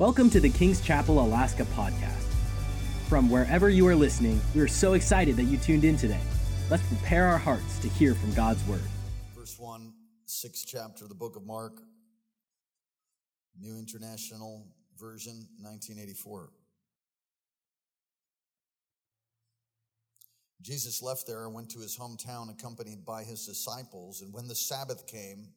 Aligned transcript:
Welcome 0.00 0.30
to 0.30 0.40
the 0.40 0.48
King's 0.48 0.80
Chapel 0.80 1.20
Alaska 1.20 1.64
podcast. 1.76 2.24
From 3.06 3.28
wherever 3.28 3.68
you 3.68 3.86
are 3.86 3.94
listening, 3.94 4.40
we 4.54 4.62
are 4.62 4.66
so 4.66 4.94
excited 4.94 5.36
that 5.36 5.42
you 5.42 5.58
tuned 5.58 5.84
in 5.84 5.98
today. 5.98 6.22
Let's 6.70 6.82
prepare 6.84 7.26
our 7.26 7.36
hearts 7.36 7.78
to 7.80 7.88
hear 7.90 8.14
from 8.14 8.32
God's 8.32 8.66
word. 8.66 8.80
Verse 9.36 9.58
1, 9.58 9.92
sixth 10.24 10.64
chapter 10.66 11.04
of 11.04 11.10
the 11.10 11.14
book 11.14 11.36
of 11.36 11.44
Mark, 11.44 11.82
New 13.60 13.76
International 13.76 14.66
Version, 14.98 15.34
1984. 15.60 16.48
Jesus 20.62 21.02
left 21.02 21.26
there 21.26 21.44
and 21.44 21.52
went 21.52 21.68
to 21.72 21.78
his 21.80 21.94
hometown 21.94 22.50
accompanied 22.50 23.04
by 23.04 23.22
his 23.22 23.44
disciples. 23.44 24.22
And 24.22 24.32
when 24.32 24.48
the 24.48 24.54
Sabbath 24.54 25.06
came, 25.06 25.48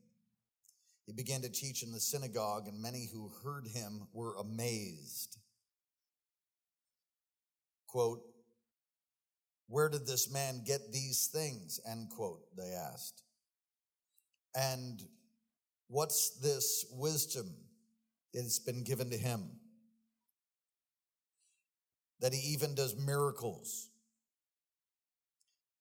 he 1.05 1.13
began 1.13 1.41
to 1.41 1.49
teach 1.49 1.83
in 1.83 1.91
the 1.91 1.99
synagogue, 1.99 2.67
and 2.67 2.81
many 2.81 3.07
who 3.11 3.31
heard 3.43 3.67
him 3.67 4.07
were 4.13 4.35
amazed. 4.35 5.37
Quote, 7.87 8.21
Where 9.67 9.89
did 9.89 10.07
this 10.07 10.31
man 10.31 10.63
get 10.65 10.93
these 10.93 11.29
things? 11.31 11.79
End 11.89 12.09
quote, 12.09 12.41
they 12.57 12.71
asked. 12.71 13.23
And 14.55 15.01
what's 15.87 16.39
this 16.41 16.85
wisdom 16.91 17.53
that's 18.33 18.59
been 18.59 18.83
given 18.83 19.09
to 19.09 19.17
him? 19.17 19.49
That 22.21 22.33
he 22.33 22.53
even 22.53 22.75
does 22.75 22.95
miracles. 22.95 23.89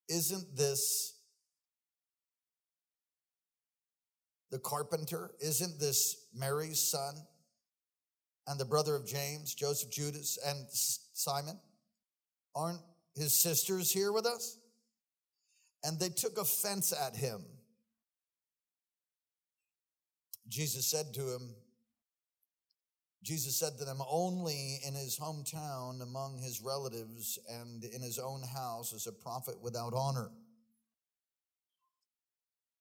Isn't 0.08 0.56
this 0.56 1.14
the 4.52 4.60
carpenter? 4.60 5.32
Isn't 5.40 5.80
this 5.80 6.26
Mary's 6.32 6.78
son 6.78 7.14
and 8.46 8.60
the 8.60 8.64
brother 8.64 8.94
of 8.94 9.06
James, 9.06 9.54
Joseph, 9.54 9.90
Judas, 9.90 10.38
and 10.46 10.66
Simon? 10.70 11.58
Aren't 12.54 12.82
his 13.16 13.42
sisters 13.42 13.90
here 13.90 14.12
with 14.12 14.26
us? 14.26 14.58
And 15.82 15.98
they 15.98 16.10
took 16.10 16.38
offense 16.38 16.92
at 16.92 17.16
him. 17.16 17.40
Jesus 20.48 20.86
said 20.86 21.14
to 21.14 21.20
him, 21.22 21.54
Jesus 23.24 23.56
said 23.56 23.78
to 23.78 23.84
them, 23.84 24.00
only 24.06 24.80
in 24.86 24.94
his 24.94 25.18
hometown, 25.18 26.02
among 26.02 26.38
his 26.38 26.60
relatives, 26.60 27.38
and 27.48 27.84
in 27.84 28.02
his 28.02 28.18
own 28.18 28.42
house 28.42 28.92
is 28.92 29.06
a 29.06 29.12
prophet 29.12 29.54
without 29.62 29.94
honor. 29.94 30.30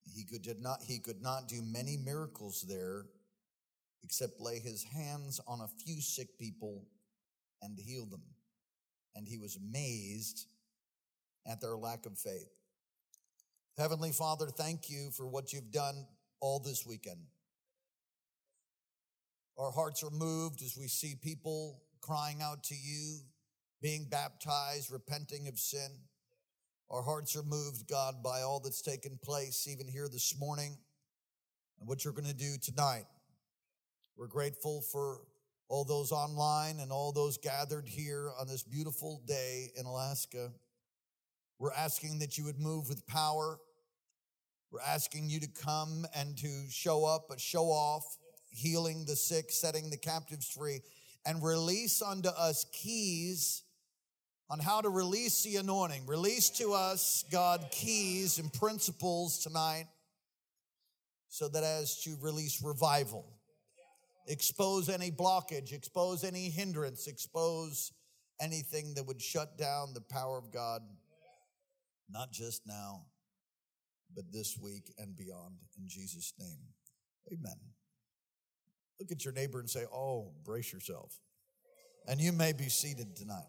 He 0.04 0.24
could, 0.24 0.42
did 0.42 0.60
not, 0.60 0.80
he 0.82 0.98
could 0.98 1.22
not 1.22 1.48
do 1.48 1.62
many 1.62 1.96
miracles 1.96 2.64
there 2.68 3.06
except 4.04 4.40
lay 4.40 4.58
his 4.58 4.82
hands 4.82 5.40
on 5.46 5.60
a 5.60 5.68
few 5.84 6.00
sick 6.00 6.38
people 6.38 6.84
and 7.62 7.78
heal 7.78 8.06
them. 8.06 8.22
And 9.14 9.28
he 9.28 9.38
was 9.38 9.56
amazed 9.56 10.46
at 11.46 11.60
their 11.60 11.76
lack 11.76 12.06
of 12.06 12.18
faith. 12.18 12.50
Heavenly 13.78 14.10
Father, 14.12 14.46
thank 14.48 14.90
you 14.90 15.10
for 15.16 15.26
what 15.26 15.52
you've 15.52 15.70
done 15.70 16.06
all 16.40 16.58
this 16.58 16.84
weekend. 16.86 17.20
Our 19.58 19.70
hearts 19.70 20.02
are 20.02 20.10
moved 20.10 20.62
as 20.62 20.76
we 20.76 20.88
see 20.88 21.14
people 21.14 21.82
crying 22.00 22.42
out 22.42 22.64
to 22.64 22.74
you, 22.74 23.20
being 23.80 24.08
baptized, 24.10 24.90
repenting 24.90 25.46
of 25.48 25.58
sin. 25.58 25.90
Our 26.92 27.00
hearts 27.00 27.34
are 27.36 27.42
moved, 27.42 27.88
God, 27.88 28.22
by 28.22 28.42
all 28.42 28.60
that's 28.60 28.82
taken 28.82 29.18
place, 29.24 29.66
even 29.66 29.88
here 29.88 30.08
this 30.12 30.38
morning, 30.38 30.76
and 31.80 31.88
what 31.88 32.04
you're 32.04 32.12
going 32.12 32.28
to 32.28 32.34
do 32.34 32.56
tonight. 32.60 33.06
We're 34.14 34.26
grateful 34.26 34.82
for 34.82 35.22
all 35.68 35.86
those 35.86 36.12
online 36.12 36.80
and 36.80 36.92
all 36.92 37.10
those 37.10 37.38
gathered 37.38 37.88
here 37.88 38.30
on 38.38 38.46
this 38.46 38.62
beautiful 38.62 39.22
day 39.26 39.70
in 39.74 39.86
Alaska. 39.86 40.52
We're 41.58 41.72
asking 41.72 42.18
that 42.18 42.36
you 42.36 42.44
would 42.44 42.58
move 42.58 42.90
with 42.90 43.06
power. 43.06 43.58
We're 44.70 44.80
asking 44.86 45.30
you 45.30 45.40
to 45.40 45.48
come 45.48 46.04
and 46.14 46.36
to 46.36 46.66
show 46.68 47.06
up, 47.06 47.24
but 47.26 47.40
show 47.40 47.70
off 47.70 48.04
healing 48.50 49.06
the 49.06 49.16
sick, 49.16 49.50
setting 49.50 49.88
the 49.88 49.96
captives 49.96 50.46
free, 50.46 50.82
and 51.24 51.42
release 51.42 52.02
unto 52.02 52.28
us 52.28 52.66
keys 52.70 53.62
on 54.50 54.58
how 54.58 54.80
to 54.80 54.88
release 54.88 55.42
the 55.42 55.56
anointing. 55.56 56.06
Release 56.06 56.50
to 56.50 56.72
us, 56.72 57.24
God, 57.30 57.66
keys 57.70 58.38
and 58.38 58.52
principles 58.52 59.38
tonight 59.38 59.86
so 61.28 61.48
that 61.48 61.64
as 61.64 62.02
to 62.02 62.16
release 62.20 62.62
revival, 62.62 63.24
expose 64.26 64.88
any 64.88 65.10
blockage, 65.10 65.72
expose 65.72 66.24
any 66.24 66.50
hindrance, 66.50 67.06
expose 67.06 67.92
anything 68.40 68.92
that 68.94 69.06
would 69.06 69.22
shut 69.22 69.56
down 69.56 69.94
the 69.94 70.00
power 70.00 70.36
of 70.36 70.52
God, 70.52 70.82
not 72.10 72.32
just 72.32 72.66
now, 72.66 73.06
but 74.14 74.30
this 74.30 74.58
week 74.58 74.92
and 74.98 75.16
beyond. 75.16 75.56
In 75.78 75.88
Jesus' 75.88 76.34
name, 76.38 76.58
amen. 77.32 77.56
Look 79.00 79.10
at 79.10 79.24
your 79.24 79.32
neighbor 79.32 79.58
and 79.58 79.70
say, 79.70 79.84
Oh, 79.92 80.32
brace 80.44 80.72
yourself. 80.72 81.18
And 82.06 82.20
you 82.20 82.32
may 82.32 82.52
be 82.52 82.68
seated 82.68 83.16
tonight. 83.16 83.48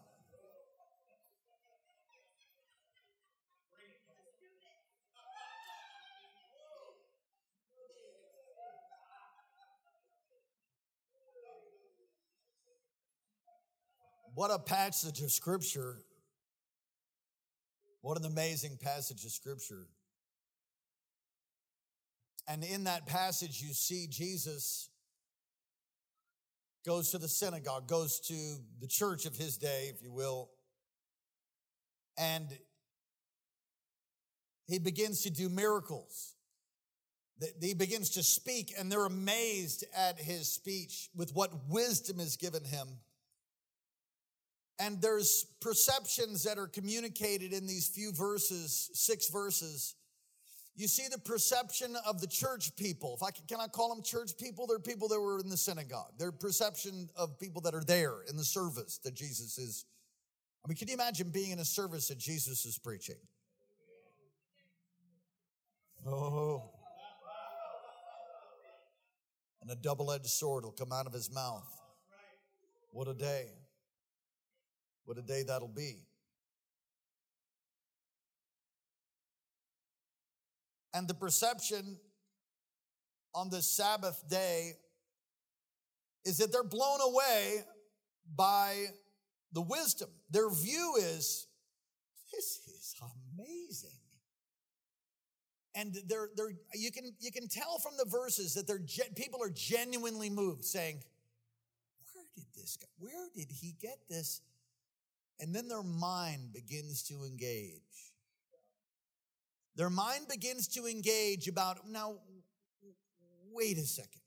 What 14.34 14.50
a 14.50 14.58
passage 14.58 15.20
of 15.20 15.30
scripture. 15.30 15.98
What 18.00 18.18
an 18.18 18.24
amazing 18.24 18.78
passage 18.82 19.24
of 19.24 19.30
scripture. 19.30 19.86
And 22.48 22.64
in 22.64 22.84
that 22.84 23.06
passage, 23.06 23.62
you 23.62 23.72
see 23.72 24.06
Jesus 24.10 24.90
goes 26.84 27.12
to 27.12 27.18
the 27.18 27.28
synagogue, 27.28 27.88
goes 27.88 28.20
to 28.28 28.34
the 28.80 28.88
church 28.88 29.24
of 29.24 29.36
his 29.36 29.56
day, 29.56 29.90
if 29.94 30.02
you 30.02 30.12
will, 30.12 30.50
and 32.18 32.46
he 34.66 34.78
begins 34.78 35.22
to 35.22 35.30
do 35.30 35.48
miracles. 35.48 36.34
He 37.60 37.74
begins 37.74 38.10
to 38.10 38.22
speak, 38.22 38.72
and 38.78 38.90
they're 38.90 39.06
amazed 39.06 39.84
at 39.96 40.18
his 40.18 40.52
speech 40.52 41.08
with 41.14 41.34
what 41.34 41.68
wisdom 41.68 42.20
is 42.20 42.36
given 42.36 42.64
him. 42.64 42.88
And 44.78 45.00
there's 45.00 45.46
perceptions 45.60 46.42
that 46.44 46.58
are 46.58 46.66
communicated 46.66 47.52
in 47.52 47.66
these 47.66 47.86
few 47.86 48.12
verses, 48.12 48.90
six 48.92 49.28
verses, 49.28 49.94
you 50.76 50.88
see 50.88 51.06
the 51.08 51.18
perception 51.18 51.94
of 52.04 52.20
the 52.20 52.26
church 52.26 52.74
people. 52.74 53.14
If 53.14 53.22
I 53.22 53.30
can, 53.30 53.44
can 53.46 53.60
I 53.60 53.68
call 53.68 53.94
them 53.94 54.02
church 54.02 54.32
people? 54.36 54.66
They're 54.66 54.80
people 54.80 55.06
that 55.08 55.20
were 55.20 55.38
in 55.38 55.48
the 55.48 55.56
synagogue. 55.56 56.12
Their 56.18 56.32
perception 56.32 57.08
of 57.16 57.38
people 57.38 57.60
that 57.62 57.74
are 57.74 57.84
there 57.84 58.22
in 58.28 58.36
the 58.36 58.44
service 58.44 58.98
that 59.04 59.14
Jesus 59.14 59.56
is. 59.56 59.84
I 60.64 60.68
mean, 60.68 60.76
can 60.76 60.88
you 60.88 60.94
imagine 60.94 61.30
being 61.30 61.50
in 61.50 61.60
a 61.60 61.64
service 61.64 62.08
that 62.08 62.18
Jesus 62.18 62.66
is 62.66 62.76
preaching? 62.76 63.14
Oh. 66.06 66.70
And 69.62 69.70
a 69.70 69.76
double 69.76 70.10
edged 70.10 70.26
sword 70.26 70.64
will 70.64 70.72
come 70.72 70.92
out 70.92 71.06
of 71.06 71.12
his 71.12 71.32
mouth. 71.32 71.70
What 72.90 73.06
a 73.06 73.14
day. 73.14 73.46
What 75.04 75.18
a 75.18 75.22
day 75.22 75.42
that'll 75.42 75.68
be. 75.68 76.02
And 80.94 81.08
the 81.08 81.14
perception 81.14 81.98
on 83.34 83.50
this 83.50 83.66
Sabbath 83.66 84.22
day 84.28 84.74
is 86.24 86.38
that 86.38 86.52
they're 86.52 86.62
blown 86.62 87.00
away 87.00 87.64
by 88.34 88.86
the 89.52 89.60
wisdom. 89.60 90.08
Their 90.30 90.48
view 90.48 90.94
is, 90.98 91.48
this 92.32 92.60
is 92.68 92.94
amazing. 93.36 93.90
And 95.74 95.96
they're, 96.06 96.30
they're, 96.36 96.52
you, 96.74 96.92
can, 96.92 97.10
you 97.18 97.32
can 97.32 97.48
tell 97.48 97.78
from 97.80 97.94
the 97.98 98.08
verses 98.08 98.54
that 98.54 98.66
they're, 98.68 98.80
people 99.16 99.42
are 99.42 99.50
genuinely 99.50 100.30
moved, 100.30 100.64
saying, 100.64 101.02
Where 102.12 102.24
did 102.36 102.46
this 102.54 102.76
go? 102.76 102.86
Where 102.98 103.28
did 103.34 103.50
he 103.50 103.74
get 103.80 103.98
this? 104.08 104.40
And 105.40 105.54
then 105.54 105.68
their 105.68 105.82
mind 105.82 106.52
begins 106.52 107.02
to 107.04 107.24
engage. 107.24 107.80
Their 109.76 109.90
mind 109.90 110.28
begins 110.28 110.68
to 110.68 110.86
engage 110.86 111.48
about, 111.48 111.88
now, 111.88 112.14
wait 113.52 113.76
a 113.76 113.84
second. 113.84 114.20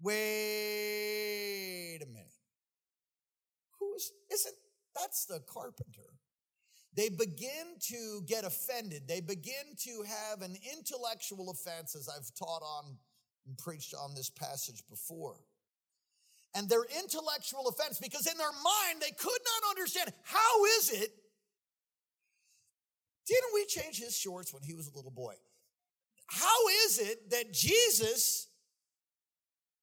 Wait 0.00 1.98
a 2.02 2.06
minute. 2.06 2.32
Who 3.78 3.94
is, 3.94 4.10
isn't, 4.32 4.56
that's 4.96 5.26
the 5.26 5.40
carpenter. 5.48 6.18
They 6.94 7.08
begin 7.08 7.78
to 7.88 8.22
get 8.26 8.44
offended. 8.44 9.08
They 9.08 9.20
begin 9.20 9.76
to 9.84 10.04
have 10.06 10.42
an 10.42 10.56
intellectual 10.76 11.50
offense, 11.50 11.94
as 11.94 12.08
I've 12.08 12.34
taught 12.34 12.62
on 12.62 12.98
and 13.46 13.56
preached 13.56 13.94
on 13.94 14.14
this 14.14 14.28
passage 14.28 14.82
before. 14.90 15.36
And 16.54 16.68
their 16.68 16.84
intellectual 16.98 17.68
offense 17.68 17.98
because 17.98 18.26
in 18.26 18.36
their 18.36 18.52
mind 18.52 19.00
they 19.00 19.10
could 19.10 19.30
not 19.30 19.70
understand 19.70 20.12
how 20.22 20.64
is 20.78 20.90
it 20.90 21.10
didn't 23.26 23.54
we 23.54 23.64
change 23.66 23.98
his 23.98 24.16
shorts 24.16 24.52
when 24.52 24.62
he 24.62 24.74
was 24.74 24.88
a 24.88 24.96
little 24.96 25.12
boy? 25.12 25.34
How 26.26 26.68
is 26.86 26.98
it 26.98 27.30
that 27.30 27.52
jesus 27.52 28.48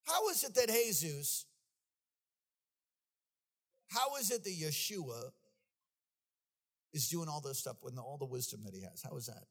how 0.05 0.29
is 0.29 0.43
it 0.43 0.55
that 0.55 0.67
jesus 0.67 1.45
how 3.89 4.15
is 4.17 4.31
it 4.31 4.43
that 4.43 4.49
yeshua 4.49 5.31
is 6.93 7.07
doing 7.07 7.29
all 7.29 7.41
this 7.41 7.59
stuff 7.59 7.77
with 7.83 7.97
all 7.97 8.17
the 8.17 8.25
wisdom 8.25 8.61
that 8.63 8.73
he 8.73 8.81
has? 8.81 9.03
How 9.03 9.15
is 9.17 9.27
that? 9.27 9.43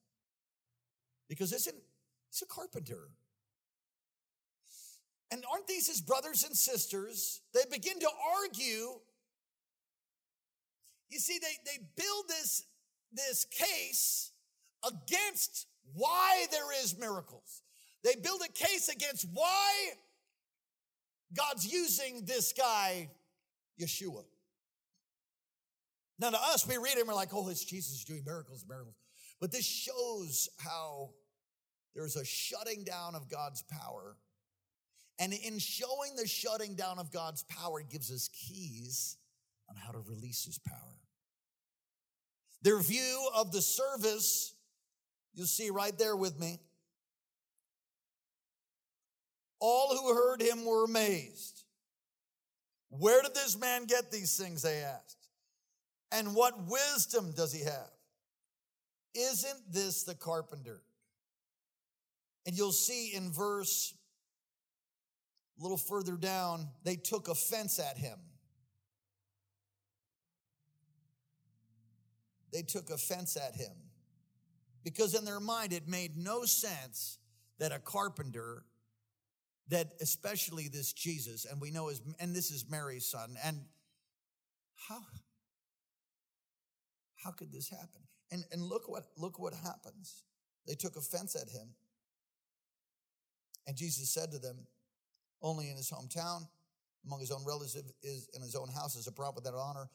Because 1.29 1.53
isn't 1.53 1.77
he's 2.31 2.43
a 2.43 2.47
carpenter 2.47 3.11
and 5.31 5.45
aren't 5.53 5.67
these 5.67 5.87
his 5.87 6.01
brothers 6.01 6.45
and 6.45 6.57
sisters? 6.57 7.43
They 7.53 7.63
begin 7.71 7.99
to 8.01 8.09
argue. 8.43 9.01
You 11.11 11.19
see, 11.19 11.39
they, 11.39 11.71
they 11.71 11.79
build 11.97 12.25
this, 12.29 12.65
this 13.13 13.47
case 13.47 14.33
against 14.87 15.67
why 15.95 16.47
there 16.51 16.83
is 16.83 16.99
miracles. 16.99 17.63
They 18.05 18.15
build 18.15 18.41
a 18.43 18.53
case 18.53 18.89
against 18.89 19.27
why 19.33 19.73
God's 21.37 21.71
using 21.71 22.25
this 22.25 22.53
guy, 22.53 23.11
Yeshua. 23.81 24.25
Now, 26.19 26.31
to 26.31 26.39
us, 26.41 26.67
we 26.67 26.77
read 26.79 26.97
and 26.97 27.07
we're 27.07 27.15
like, 27.15 27.33
oh, 27.33 27.49
it's 27.49 27.65
Jesus 27.65 28.05
doing 28.05 28.23
miracles, 28.25 28.65
miracles. 28.69 28.97
But 29.41 29.53
this 29.53 29.65
shows 29.65 30.49
how 30.59 31.11
there's 31.95 32.17
a 32.17 32.25
shutting 32.25 32.83
down 32.83 33.15
of 33.15 33.29
God's 33.29 33.63
power 33.63 34.17
and 35.19 35.33
in 35.33 35.59
showing 35.59 36.15
the 36.17 36.27
shutting 36.27 36.75
down 36.75 36.99
of 36.99 37.11
God's 37.11 37.43
power, 37.45 37.81
it 37.81 37.91
gives 37.91 38.13
us 38.13 38.29
keys 38.29 39.17
on 39.69 39.77
how 39.77 39.93
to 39.93 39.99
release 39.99 40.45
his 40.45 40.59
power. 40.59 40.99
Their 42.63 42.81
view 42.81 43.29
of 43.35 43.53
the 43.53 43.61
service, 43.61 44.55
you'll 45.35 45.47
see 45.47 45.71
right 45.71 45.97
there 45.99 46.17
with 46.17 46.39
me. 46.39 46.61
All 49.61 49.97
who 49.97 50.15
heard 50.15 50.41
him 50.41 50.65
were 50.65 50.85
amazed. 50.85 51.65
Where 52.91 53.23
did 53.23 53.35
this 53.35 53.59
man 53.59 53.85
get 53.87 54.11
these 54.11 54.37
things? 54.37 54.63
They 54.63 54.79
asked. 54.79 55.29
And 56.13 56.35
what 56.35 56.69
wisdom 56.69 57.33
does 57.37 57.53
he 57.53 57.65
have? 57.65 57.91
Isn't 59.15 59.73
this 59.73 60.05
the 60.05 60.15
carpenter? 60.15 60.81
And 62.47 62.57
you'll 62.57 62.73
see 62.73 63.15
in 63.15 63.31
verse 63.31 63.95
a 65.59 65.63
little 65.63 65.77
further 65.77 66.17
down, 66.17 66.69
they 66.85 66.97
took 66.97 67.29
offense 67.29 67.79
at 67.79 67.99
him. 67.99 68.19
They 72.53 72.63
took 72.63 72.91
offense 72.91 73.37
at 73.37 73.55
him. 73.55 73.73
Because 74.85 75.15
in 75.15 75.25
their 75.25 75.41
mind 75.41 75.73
it 75.73 75.89
made 75.89 76.17
no 76.17 76.45
sense 76.45 77.19
that 77.59 77.73
a 77.73 77.79
carpenter 77.79 78.65
that 79.69 79.93
especially 80.01 80.69
this 80.69 80.93
Jesus 80.93 81.45
and 81.45 81.61
we 81.61 81.71
know 81.71 81.89
his 81.89 82.01
and 82.19 82.35
this 82.35 82.51
is 82.51 82.65
Mary's 82.71 83.05
son 83.05 83.37
and 83.45 83.61
how 84.89 85.01
how 87.17 87.33
could 87.33 87.53
this 87.53 87.69
happen? 87.69 88.01
And 88.31 88.45
and 88.53 88.63
look 88.63 88.89
what 88.89 89.05
look 89.17 89.39
what 89.39 89.53
happens. 89.53 90.23
They 90.67 90.75
took 90.75 90.97
offense 90.97 91.35
at 91.35 91.51
him. 91.51 91.75
And 93.67 93.77
Jesus 93.77 94.09
said 94.09 94.31
to 94.33 94.39
them 94.39 94.67
only 95.43 95.71
in 95.71 95.77
his 95.77 95.91
hometown, 95.91 96.47
among 97.07 97.21
his 97.21 97.31
own 97.31 97.45
relatives, 97.47 97.77
is 98.03 98.29
in 98.35 98.43
his 98.43 98.55
own 98.55 98.69
house 98.69 98.97
is 98.97 99.07
a 99.07 99.13
prophet 99.13 99.45
that 99.45 99.55
honor. 99.55 99.89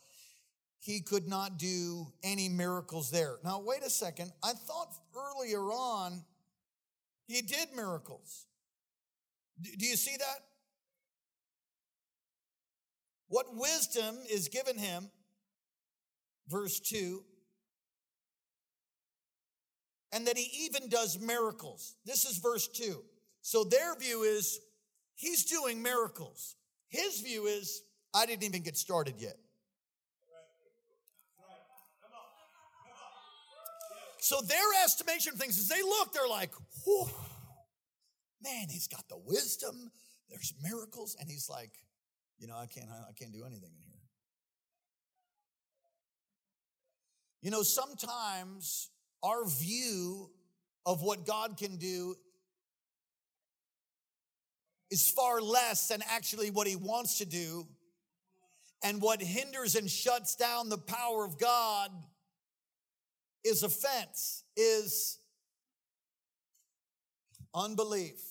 He 0.79 1.01
could 1.01 1.27
not 1.27 1.57
do 1.57 2.07
any 2.23 2.49
miracles 2.49 3.09
there. 3.09 3.37
Now, 3.43 3.61
wait 3.61 3.83
a 3.83 3.89
second. 3.89 4.31
I 4.43 4.51
thought 4.53 4.93
earlier 5.15 5.61
on 5.61 6.23
he 7.27 7.41
did 7.41 7.69
miracles. 7.75 8.45
Do 9.61 9.85
you 9.85 9.95
see 9.95 10.17
that? 10.17 10.39
What 13.27 13.55
wisdom 13.55 14.17
is 14.29 14.47
given 14.47 14.77
him, 14.77 15.09
verse 16.49 16.79
2, 16.79 17.23
and 20.11 20.27
that 20.27 20.37
he 20.37 20.65
even 20.65 20.89
does 20.89 21.19
miracles. 21.19 21.95
This 22.05 22.25
is 22.25 22.37
verse 22.37 22.67
2. 22.67 23.03
So 23.41 23.63
their 23.63 23.95
view 23.95 24.21
is 24.21 24.59
He's 25.15 25.45
doing 25.45 25.81
miracles. 25.81 26.55
His 26.89 27.21
view 27.21 27.45
is, 27.45 27.81
I 28.13 28.25
didn't 28.25 28.43
even 28.43 28.63
get 28.63 28.77
started 28.77 29.15
yet. 29.17 29.37
So 34.19 34.39
their 34.41 34.83
estimation 34.85 35.33
of 35.33 35.39
things 35.39 35.57
is 35.57 35.67
they 35.67 35.81
look, 35.81 36.13
they're 36.13 36.27
like, 36.29 36.51
Whew, 36.85 37.09
man, 38.41 38.67
he's 38.69 38.87
got 38.87 39.07
the 39.09 39.17
wisdom. 39.17 39.91
There's 40.29 40.53
miracles. 40.61 41.15
And 41.19 41.29
he's 41.29 41.49
like, 41.49 41.71
you 42.39 42.47
know, 42.47 42.55
I 42.55 42.65
can't, 42.65 42.87
I 42.89 43.11
can't 43.13 43.33
do 43.33 43.43
anything 43.45 43.71
in 43.71 43.83
here. 43.85 43.99
You 47.41 47.51
know, 47.51 47.63
sometimes 47.63 48.89
our 49.21 49.45
view 49.45 50.29
of 50.85 51.01
what 51.01 51.25
God 51.25 51.57
can 51.57 51.77
do 51.77 52.15
is 54.93 55.09
far 55.09 55.41
less 55.41 55.87
than 55.87 56.03
actually 56.07 56.51
what 56.51 56.67
he 56.67 56.75
wants 56.75 57.17
to 57.17 57.25
do. 57.25 57.67
And 58.83 59.01
what 59.01 59.23
hinders 59.23 59.75
and 59.75 59.89
shuts 59.89 60.35
down 60.35 60.69
the 60.69 60.77
power 60.77 61.25
of 61.25 61.39
God 61.39 61.89
is 63.43 63.63
offense, 63.63 64.43
is 64.55 65.17
unbelief. 67.55 68.21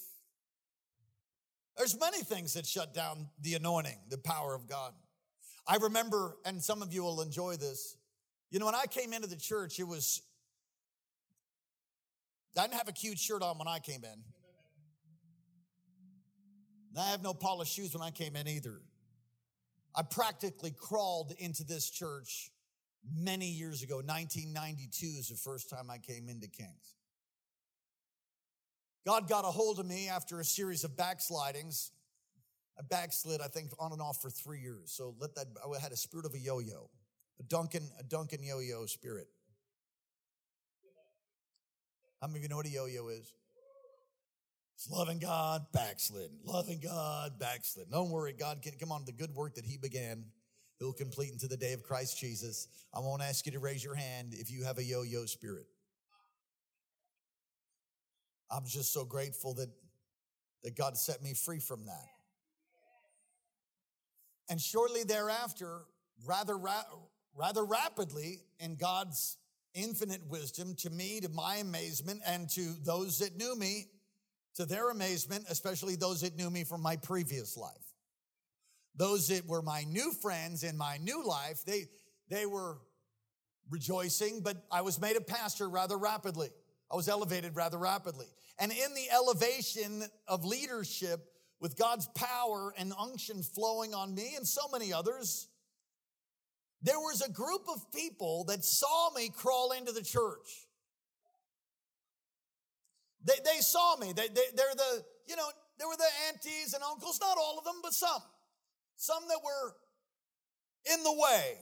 There's 1.76 1.99
many 1.99 2.23
things 2.23 2.55
that 2.55 2.64
shut 2.64 2.94
down 2.94 3.29
the 3.41 3.55
anointing, 3.55 3.99
the 4.09 4.19
power 4.19 4.55
of 4.55 4.69
God. 4.69 4.93
I 5.67 5.76
remember, 5.76 6.37
and 6.44 6.62
some 6.62 6.81
of 6.81 6.93
you 6.93 7.03
will 7.03 7.23
enjoy 7.23 7.56
this. 7.56 7.97
You 8.53 8.61
know, 8.61 8.67
when 8.67 8.76
I 8.76 8.85
came 8.87 9.12
into 9.12 9.26
the 9.26 9.37
church, 9.37 9.81
it 9.81 9.88
was, 9.88 10.23
I 12.56 12.62
didn't 12.62 12.75
have 12.75 12.88
a 12.88 12.93
cute 12.93 13.19
shirt 13.19 13.43
on 13.43 13.59
when 13.59 13.67
I 13.67 13.81
came 13.81 14.05
in. 14.05 14.23
I 16.99 17.11
have 17.11 17.23
no 17.23 17.33
polished 17.35 17.75
shoes 17.75 17.94
when 17.94 18.03
I 18.03 18.11
came 18.11 18.37
in 18.37 18.47
either. 18.49 18.81
I 19.94 20.03
practically 20.03 20.71
crawled 20.71 21.33
into 21.39 21.64
this 21.64 21.88
church 21.88 22.50
many 23.14 23.47
years 23.47 23.83
ago. 23.83 23.97
1992 23.97 25.07
is 25.07 25.28
the 25.28 25.37
first 25.37 25.69
time 25.71 25.90
I 25.90 25.99
came 25.99 26.28
into 26.28 26.49
Kings. 26.49 26.97
God 29.05 29.28
got 29.28 29.45
a 29.45 29.49
hold 29.49 29.81
of 29.81 29.87
me 29.87 30.09
after 30.09 30.38
a 30.38 30.45
series 30.45 30.85
of 30.85 30.97
backslidings. 30.97 31.90
I 32.78 32.83
backslid, 32.83 33.40
I 33.40 33.49
think, 33.49 33.73
on 33.78 33.93
and 33.93 34.00
off 34.00 34.23
for 34.23 34.31
three 34.31 34.61
years. 34.61 34.93
So 34.93 35.14
let 35.19 35.35
that, 35.35 35.47
I 35.62 35.81
had 35.81 35.93
a 35.93 35.97
spirit 35.97 36.25
of 36.25 36.35
a 36.35 36.38
yo-yo, 36.38 36.88
a 37.40 37.43
Duncan, 37.43 37.83
a 37.99 38.02
Duncan 38.02 38.43
yo-yo 38.43 38.87
spirit. 38.87 39.26
How 42.21 42.28
many 42.28 42.38
of 42.38 42.43
you 42.45 42.49
know 42.49 42.57
what 42.57 42.66
a 42.66 42.71
yo-yo 42.71 43.09
is? 43.09 43.33
It's 44.75 44.91
loving 44.91 45.19
God, 45.19 45.67
backslidden. 45.73 46.38
Loving 46.45 46.81
God, 46.81 47.38
backslidden. 47.38 47.93
Don't 47.93 48.11
worry, 48.11 48.33
God 48.33 48.62
can 48.62 48.73
come 48.79 48.91
on 48.91 49.05
the 49.05 49.12
good 49.12 49.35
work 49.35 49.55
that 49.55 49.64
He 49.64 49.76
began. 49.76 50.25
He'll 50.79 50.93
complete 50.93 51.31
into 51.31 51.47
the 51.47 51.57
day 51.57 51.73
of 51.73 51.83
Christ 51.83 52.19
Jesus. 52.19 52.67
I 52.93 52.99
won't 52.99 53.23
ask 53.23 53.47
you 53.47 53.52
to 53.52 53.61
raise 53.61 53.85
your 53.85 53.95
hand 53.95 54.33
if 54.33 54.50
you 54.50 54.64
have 54.64 54.79
a 54.79 54.85
yo-yo 54.85 55.26
spirit. 55.26 55.67
I'm 58.50 58.67
just 58.67 58.93
so 58.93 59.05
grateful 59.05 59.55
that, 59.55 59.71
that 60.64 60.76
God 60.76 60.97
set 60.97 61.23
me 61.23 61.35
free 61.35 61.61
from 61.61 61.87
that. 61.87 62.09
And 64.50 64.61
shortly 64.61 65.05
thereafter, 65.05 65.83
rather, 66.26 66.59
ra- 66.59 66.83
rather 67.35 67.64
rapidly, 67.64 68.41
in 68.59 68.75
God's 68.75 69.38
infinite 69.75 70.21
wisdom, 70.29 70.75
to 70.76 70.91
me, 70.91 71.21
to 71.21 71.29
my 71.29 71.57
amazement, 71.57 72.21
and 72.26 72.49
to 72.50 72.75
those 72.85 73.21
that 73.21 73.37
knew 73.37 73.57
me, 73.57 73.87
to 74.56 74.66
their 74.66 74.90
amazement, 74.90 75.47
especially 75.49 75.97
those 75.97 76.21
that 76.21 76.37
knew 76.37 76.50
me 76.50 76.64
from 76.64 76.82
my 76.82 76.97
previous 76.97 77.56
life. 77.56 77.73
Those 78.94 79.28
that 79.28 79.47
were 79.47 79.62
my 79.62 79.85
new 79.85 80.12
friends 80.12 80.62
in 80.62 80.76
my 80.76 80.99
new 80.99 81.26
life, 81.26 81.64
they, 81.64 81.87
they 82.28 82.44
were 82.44 82.78
rejoicing, 83.71 84.40
but 84.42 84.56
I 84.71 84.82
was 84.82 85.00
made 85.00 85.16
a 85.16 85.21
pastor 85.21 85.68
rather 85.68 85.97
rapidly. 85.97 86.50
I 86.90 86.97
was 86.97 87.09
elevated 87.09 87.56
rather 87.56 87.78
rapidly. 87.78 88.26
And 88.59 88.71
in 88.71 88.94
the 88.94 89.11
elevation 89.11 90.04
of 90.28 90.44
leadership, 90.44 91.21
with 91.62 91.78
God's 91.78 92.09
power 92.09 92.75
and 92.76 92.92
unction 92.99 93.40
flowing 93.44 93.94
on 93.94 94.16
me 94.16 94.35
and 94.37 94.47
so 94.47 94.62
many 94.73 94.92
others, 94.92 95.49
there 96.82 96.99
was 96.99 97.23
a 97.23 97.30
group 97.30 97.62
of 97.73 97.90
people 97.92 98.44
that 98.49 98.64
saw 98.64 99.11
me 99.14 99.28
crawl 99.28 99.71
into 99.71 99.92
the 99.92 100.02
church. 100.02 100.66
They, 103.25 103.35
they 103.45 103.61
saw 103.61 103.97
me. 103.97 104.12
They, 104.12 104.29
they, 104.29 104.49
they're 104.55 104.75
the, 104.75 105.05
you 105.29 105.37
know, 105.37 105.49
they 105.79 105.85
were 105.85 105.97
the 105.97 106.11
aunties 106.29 106.75
and 106.75 106.83
uncles, 106.83 107.19
not 107.21 107.38
all 107.38 107.59
of 107.59 107.64
them, 107.64 107.81
but 107.83 107.93
some. 107.93 108.23
some 108.97 109.23
that 109.29 109.38
were 109.45 109.75
in 110.93 111.02
the 111.02 111.12
way 111.12 111.59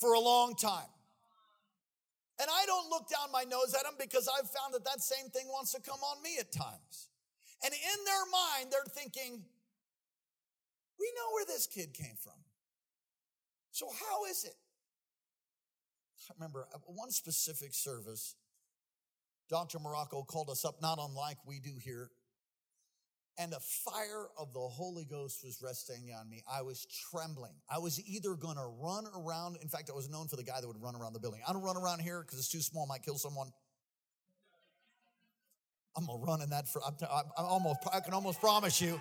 for 0.00 0.12
a 0.14 0.20
long 0.20 0.54
time. 0.54 0.90
And 2.38 2.48
I 2.50 2.66
don't 2.66 2.90
look 2.90 3.08
down 3.08 3.32
my 3.32 3.44
nose 3.44 3.74
at 3.74 3.84
them 3.84 3.94
because 3.98 4.28
I've 4.28 4.50
found 4.50 4.74
that 4.74 4.84
that 4.84 5.00
same 5.00 5.30
thing 5.30 5.46
wants 5.48 5.72
to 5.72 5.80
come 5.80 5.98
on 6.00 6.22
me 6.22 6.36
at 6.38 6.52
times. 6.52 7.08
And 7.64 7.72
in 7.72 8.04
their 8.04 8.26
mind, 8.30 8.70
they're 8.70 8.92
thinking, 8.92 9.42
we 11.00 11.12
know 11.16 11.32
where 11.32 11.46
this 11.46 11.66
kid 11.66 11.94
came 11.94 12.16
from. 12.20 12.34
So 13.70 13.86
how 13.88 14.24
is 14.26 14.44
it? 14.44 14.56
I 16.28 16.34
remember 16.38 16.66
uh, 16.74 16.78
one 16.86 17.10
specific 17.10 17.72
service, 17.72 18.34
Dr. 19.48 19.78
Marocco 19.78 20.26
called 20.26 20.50
us 20.50 20.64
up, 20.64 20.76
not 20.82 20.98
unlike 21.00 21.38
we 21.46 21.60
do 21.60 21.76
here. 21.82 22.10
And 23.38 23.52
a 23.52 23.60
fire 23.60 24.28
of 24.38 24.54
the 24.54 24.60
Holy 24.60 25.04
Ghost 25.04 25.44
was 25.44 25.60
resting 25.62 26.10
on 26.18 26.28
me. 26.28 26.42
I 26.50 26.62
was 26.62 26.86
trembling. 27.10 27.52
I 27.70 27.78
was 27.78 28.00
either 28.00 28.34
going 28.34 28.56
to 28.56 28.66
run 28.80 29.04
around. 29.14 29.58
In 29.60 29.68
fact, 29.68 29.90
I 29.90 29.94
was 29.94 30.08
known 30.08 30.26
for 30.26 30.36
the 30.36 30.42
guy 30.42 30.60
that 30.60 30.66
would 30.66 30.80
run 30.80 30.96
around 30.96 31.12
the 31.12 31.20
building. 31.20 31.42
I 31.46 31.52
don't 31.52 31.62
run 31.62 31.76
around 31.76 32.00
here 32.00 32.22
because 32.22 32.38
it's 32.38 32.48
too 32.48 32.62
small, 32.62 32.86
might 32.86 33.02
kill 33.02 33.18
someone. 33.18 33.48
I'm 35.98 36.06
gonna 36.06 36.22
run 36.22 36.42
in 36.42 36.50
that. 36.50 36.66
I'm, 36.84 36.94
I'm 37.38 37.44
almost. 37.46 37.78
I 37.92 38.00
can 38.00 38.12
almost 38.12 38.38
promise 38.40 38.82
you 38.82 39.00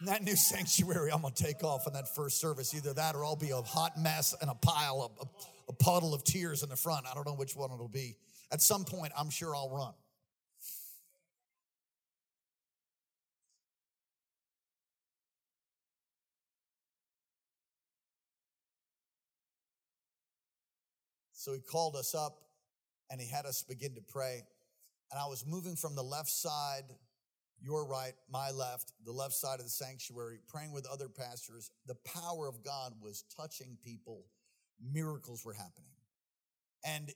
in 0.00 0.06
that 0.06 0.22
new 0.22 0.36
sanctuary, 0.36 1.10
I'm 1.12 1.22
going 1.22 1.34
to 1.34 1.44
take 1.44 1.62
off 1.62 1.86
in 1.86 1.92
that 1.94 2.14
first 2.14 2.40
service. 2.40 2.74
Either 2.74 2.92
that 2.94 3.14
or 3.14 3.24
I'll 3.24 3.36
be 3.36 3.50
a 3.50 3.62
hot 3.62 3.98
mess 3.98 4.34
and 4.40 4.50
a 4.50 4.54
pile, 4.54 5.02
of, 5.02 5.26
a, 5.26 5.70
a 5.70 5.72
puddle 5.72 6.14
of 6.14 6.24
tears 6.24 6.62
in 6.62 6.68
the 6.68 6.76
front. 6.76 7.06
I 7.10 7.14
don't 7.14 7.26
know 7.26 7.34
which 7.34 7.56
one 7.56 7.70
it'll 7.72 7.88
be. 7.88 8.16
At 8.50 8.62
some 8.62 8.84
point, 8.84 9.12
I'm 9.16 9.30
sure 9.30 9.54
I'll 9.54 9.70
run. 9.70 9.94
So 21.32 21.54
he 21.54 21.60
called 21.60 21.94
us 21.94 22.14
up 22.14 22.40
and 23.10 23.20
he 23.20 23.28
had 23.28 23.46
us 23.46 23.62
begin 23.62 23.94
to 23.94 24.02
pray. 24.02 24.42
And 25.10 25.20
I 25.20 25.26
was 25.26 25.46
moving 25.46 25.76
from 25.76 25.94
the 25.94 26.02
left 26.02 26.28
side 26.28 26.84
your 27.60 27.86
right, 27.86 28.12
my 28.30 28.50
left, 28.50 28.92
the 29.04 29.12
left 29.12 29.34
side 29.34 29.58
of 29.58 29.64
the 29.64 29.70
sanctuary, 29.70 30.38
praying 30.46 30.72
with 30.72 30.86
other 30.86 31.08
pastors. 31.08 31.70
The 31.86 31.96
power 32.04 32.48
of 32.48 32.62
God 32.62 32.92
was 33.00 33.24
touching 33.36 33.76
people. 33.84 34.26
Miracles 34.80 35.44
were 35.44 35.54
happening. 35.54 35.90
And 36.84 37.12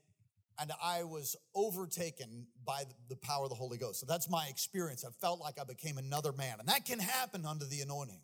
and 0.63 0.73
I 0.83 1.03
was 1.03 1.37
overtaken 1.55 2.47
by 2.65 2.85
the 3.09 3.17
power 3.17 3.45
of 3.45 3.51
the 3.51 3.57
Holy 3.57 3.79
Ghost. 3.79 4.01
So 4.01 4.07
that's 4.07 4.31
my 4.31 4.47
experience. 4.49 5.05
I 5.05 5.11
felt 5.21 5.41
like 5.41 5.59
I 5.61 5.65
became 5.65 5.99
another 5.99 6.33
man. 6.33 6.57
And 6.61 6.69
that 6.69 6.85
can 6.85 7.01
happen 7.01 7.45
under 7.45 7.65
the 7.65 7.81
anointing. 7.81 8.21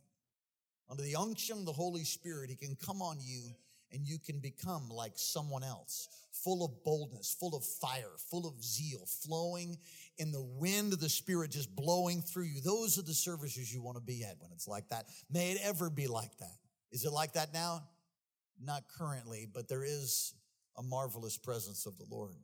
Under 0.89 1.03
the 1.03 1.17
unction 1.17 1.59
of 1.59 1.67
the 1.67 1.73
Holy 1.73 2.05
Spirit, 2.05 2.49
He 2.49 2.57
can 2.57 2.77
come 2.77 3.03
on 3.03 3.19
you 3.21 3.55
and 3.93 4.07
you 4.07 4.19
can 4.19 4.39
become 4.39 4.89
like 4.89 5.13
someone 5.17 5.65
else, 5.65 6.09
full 6.33 6.65
of 6.65 6.85
boldness, 6.85 7.37
full 7.39 7.57
of 7.57 7.65
fire, 7.65 8.13
full 8.31 8.47
of 8.47 8.63
zeal, 8.63 9.05
flowing 9.07 9.77
in 10.19 10.31
the 10.31 10.43
wind 10.43 10.93
of 10.93 11.01
the 11.01 11.09
Spirit 11.09 11.51
just 11.51 11.75
blowing 11.75 12.21
through 12.23 12.45
you. 12.45 12.61
Those 12.61 12.99
are 12.99 13.03
the 13.03 13.15
services 13.15 13.73
you 13.73 13.83
want 13.83 13.97
to 13.97 14.03
be 14.03 14.25
at 14.25 14.37
when 14.39 14.53
it's 14.53 14.69
like 14.69 14.89
that. 14.91 15.07
May 15.31 15.53
it 15.53 15.61
ever 15.65 15.91
be 15.91 16.07
like 16.07 16.37
that. 16.39 16.57
Is 16.93 17.05
it 17.05 17.13
like 17.13 17.33
that 17.33 17.53
now? 17.53 17.83
Not 18.63 18.85
currently, 18.97 19.47
but 19.53 19.69
there 19.69 19.85
is 19.85 20.35
a 20.79 20.83
marvelous 20.83 21.37
presence 21.37 21.87
of 21.87 21.99
the 21.99 22.05
Lord. 22.09 22.37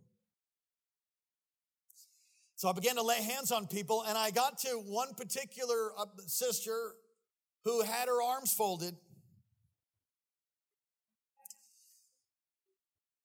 So 2.57 2.69
I 2.69 2.73
began 2.73 2.97
to 2.97 3.03
lay 3.03 3.23
hands 3.23 3.53
on 3.53 3.67
people, 3.67 4.05
and 4.07 4.17
I 4.19 4.31
got 4.31 4.59
to 4.61 4.71
one 4.71 5.14
particular 5.14 5.93
uh, 5.99 6.07
sister 6.26 6.95
who 7.64 7.83
had 7.83 8.09
her 8.09 8.23
arms 8.23 8.53
folded 8.53 8.95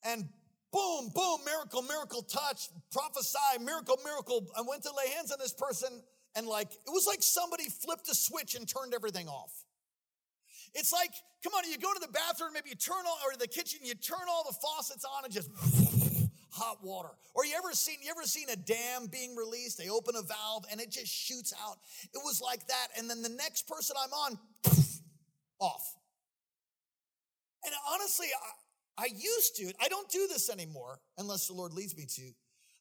and 0.04 0.28
boom, 0.72 1.12
boom, 1.14 1.40
miracle, 1.46 1.82
miracle, 1.82 2.22
touch, 2.22 2.70
prophesy, 2.92 3.64
miracle, 3.64 4.00
miracle. 4.04 4.48
I 4.58 4.62
went 4.68 4.84
to 4.84 4.90
lay 4.90 5.12
hands 5.16 5.32
on 5.32 5.40
this 5.40 5.54
person, 5.54 5.90
and 6.36 6.48
like, 6.48 6.72
it 6.72 6.90
was 6.90 7.06
like 7.08 7.22
somebody 7.22 7.66
flipped 7.70 8.10
a 8.10 8.16
switch 8.16 8.56
and 8.56 8.68
turned 8.68 8.94
everything 8.94 9.28
off. 9.28 9.52
It's 10.74 10.92
like, 10.92 11.12
come 11.44 11.54
on, 11.54 11.70
you 11.70 11.78
go 11.78 11.94
to 11.94 12.00
the 12.00 12.12
bathroom, 12.12 12.52
maybe 12.54 12.70
you 12.70 12.76
turn 12.76 13.06
on, 13.06 13.18
or 13.26 13.38
the 13.38 13.48
kitchen, 13.48 13.80
you 13.84 13.96
turn 13.96 14.28
all 14.30 14.44
the 14.48 14.56
faucets 14.56 15.06
on 15.06 15.26
and 15.26 15.34
just 15.34 15.50
hot 16.52 16.84
water. 16.84 17.10
Or 17.34 17.46
you 17.46 17.56
ever 17.58 17.74
seen, 17.74 17.98
you 18.02 18.12
ever 18.12 18.24
seen 18.24 18.50
a 18.50 18.56
dam 18.56 19.08
being 19.12 19.36
released? 19.36 19.78
They 19.78 19.90
open 19.90 20.16
a 20.16 20.22
valve 20.22 20.66
and 20.72 20.80
it 20.80 20.92
just 20.92 21.08
shoots 21.08 21.54
out. 21.66 21.78
It 22.14 22.22
was 22.24 22.42
like 22.42 22.68
that. 22.68 22.88
And 22.98 23.10
then 23.10 23.22
the 23.22 23.30
next 23.30 23.68
person 23.68 23.96
I'm 24.02 24.14
on, 24.14 24.40
off. 25.60 25.96
And 27.66 27.74
honestly, 27.94 28.28
I 28.98 29.06
used 29.06 29.56
to. 29.58 29.72
I 29.82 29.88
don't 29.88 30.10
do 30.10 30.28
this 30.28 30.50
anymore 30.50 31.00
unless 31.18 31.48
the 31.48 31.54
Lord 31.54 31.74
leads 31.74 31.96
me 31.96 32.06
to. 32.06 32.32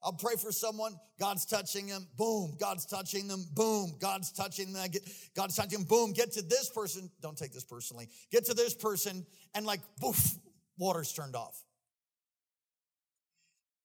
I'll 0.02 0.12
pray 0.12 0.34
for 0.40 0.52
someone, 0.52 0.94
God's 1.18 1.44
touching 1.44 1.88
them, 1.88 2.06
boom, 2.16 2.56
God's 2.60 2.86
touching 2.86 3.26
them, 3.26 3.44
boom, 3.54 3.94
God's 4.00 4.30
touching 4.30 4.72
them, 4.72 4.88
God's 5.34 5.56
touching 5.56 5.80
them, 5.80 5.88
boom, 5.88 6.12
get 6.12 6.32
to 6.32 6.42
this 6.42 6.70
person, 6.70 7.10
don't 7.20 7.36
take 7.36 7.52
this 7.52 7.64
personally, 7.64 8.08
get 8.30 8.44
to 8.44 8.54
this 8.54 8.74
person, 8.74 9.26
and 9.54 9.66
like, 9.66 9.80
boof, 10.00 10.34
water's 10.78 11.12
turned 11.12 11.34
off. 11.34 11.64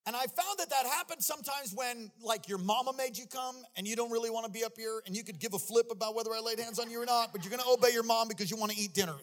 And 0.05 0.15
I 0.15 0.25
found 0.25 0.60
that 0.60 0.70
that 0.70 0.86
happens 0.86 1.25
sometimes 1.25 1.74
when, 1.74 2.12
like, 2.22 2.50
your 2.50 2.58
mama 2.58 2.91
made 2.98 3.17
you 3.17 3.25
come 3.25 3.55
and 3.77 3.88
you 3.88 3.96
don't 3.96 4.12
really 4.12 4.29
want 4.29 4.46
to 4.46 4.51
be 4.51 4.63
up 4.63 4.74
here, 4.75 5.01
and 5.08 5.15
you 5.15 5.24
could 5.24 5.39
give 5.39 5.53
a 5.53 5.60
flip 5.60 5.88
about 5.91 6.13
whether 6.13 6.32
I 6.32 6.41
laid 6.41 6.60
hands 6.60 6.77
on 6.77 6.91
you 6.91 7.01
or 7.01 7.05
not, 7.05 7.32
but 7.32 7.43
you're 7.43 7.51
going 7.51 7.63
to 7.63 7.70
obey 7.70 7.93
your 7.93 8.03
mom 8.03 8.27
because 8.27 8.51
you 8.51 8.58
want 8.58 8.72
to 8.74 8.77
eat 8.77 8.93
dinner. 8.93 9.15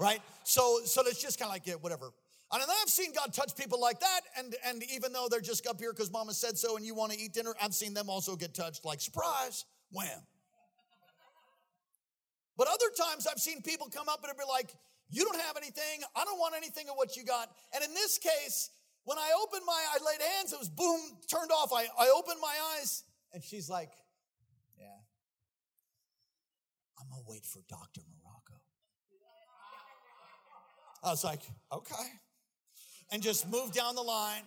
Right? 0.00 0.20
So, 0.44 0.80
so 0.84 1.02
it's 1.06 1.22
just 1.22 1.38
kind 1.38 1.48
of 1.48 1.54
like, 1.54 1.66
yeah, 1.66 1.74
whatever. 1.74 2.10
And 2.52 2.62
I've 2.62 2.88
seen 2.88 3.12
God 3.14 3.32
touch 3.32 3.54
people 3.54 3.80
like 3.80 4.00
that, 4.00 4.20
and, 4.36 4.56
and 4.66 4.82
even 4.92 5.12
though 5.12 5.28
they're 5.30 5.40
just 5.40 5.66
up 5.68 5.78
here 5.78 5.92
because 5.92 6.10
mama 6.10 6.34
said 6.34 6.58
so 6.58 6.76
and 6.76 6.84
you 6.84 6.96
want 6.96 7.12
to 7.12 7.18
eat 7.18 7.32
dinner, 7.32 7.54
I've 7.62 7.74
seen 7.74 7.94
them 7.94 8.10
also 8.10 8.34
get 8.34 8.54
touched 8.54 8.84
like, 8.84 9.00
surprise, 9.00 9.64
wham. 9.92 10.20
But 12.56 12.66
other 12.66 12.90
times 12.98 13.28
I've 13.28 13.38
seen 13.38 13.62
people 13.62 13.88
come 13.88 14.08
up 14.08 14.24
and 14.24 14.36
be 14.36 14.44
like, 14.48 14.74
you 15.08 15.24
don't 15.24 15.40
have 15.40 15.56
anything, 15.56 16.02
I 16.16 16.24
don't 16.24 16.38
want 16.38 16.54
anything 16.56 16.88
of 16.88 16.96
what 16.96 17.16
you 17.16 17.24
got. 17.24 17.50
And 17.72 17.84
in 17.84 17.94
this 17.94 18.18
case, 18.18 18.70
when 19.04 19.16
I 19.16 19.30
opened 19.42 19.62
my, 19.64 19.84
I 19.94 20.04
laid 20.04 20.20
hands, 20.36 20.52
it 20.52 20.58
was 20.58 20.68
boom, 20.68 21.00
turned 21.30 21.52
off. 21.52 21.72
I, 21.72 21.86
I 21.98 22.12
opened 22.16 22.38
my 22.42 22.54
eyes, 22.76 23.04
and 23.32 23.42
she's 23.44 23.70
like, 23.70 23.92
yeah, 24.76 24.86
I'm 27.00 27.08
gonna 27.08 27.22
wait 27.28 27.46
for 27.46 27.60
Dr. 27.68 28.00
Marocco. 28.00 28.58
I 31.02 31.10
was 31.10 31.24
like, 31.24 31.42
okay. 31.72 31.94
And 33.12 33.22
just 33.22 33.50
move 33.50 33.72
down 33.72 33.94
the 33.94 34.02
line. 34.02 34.42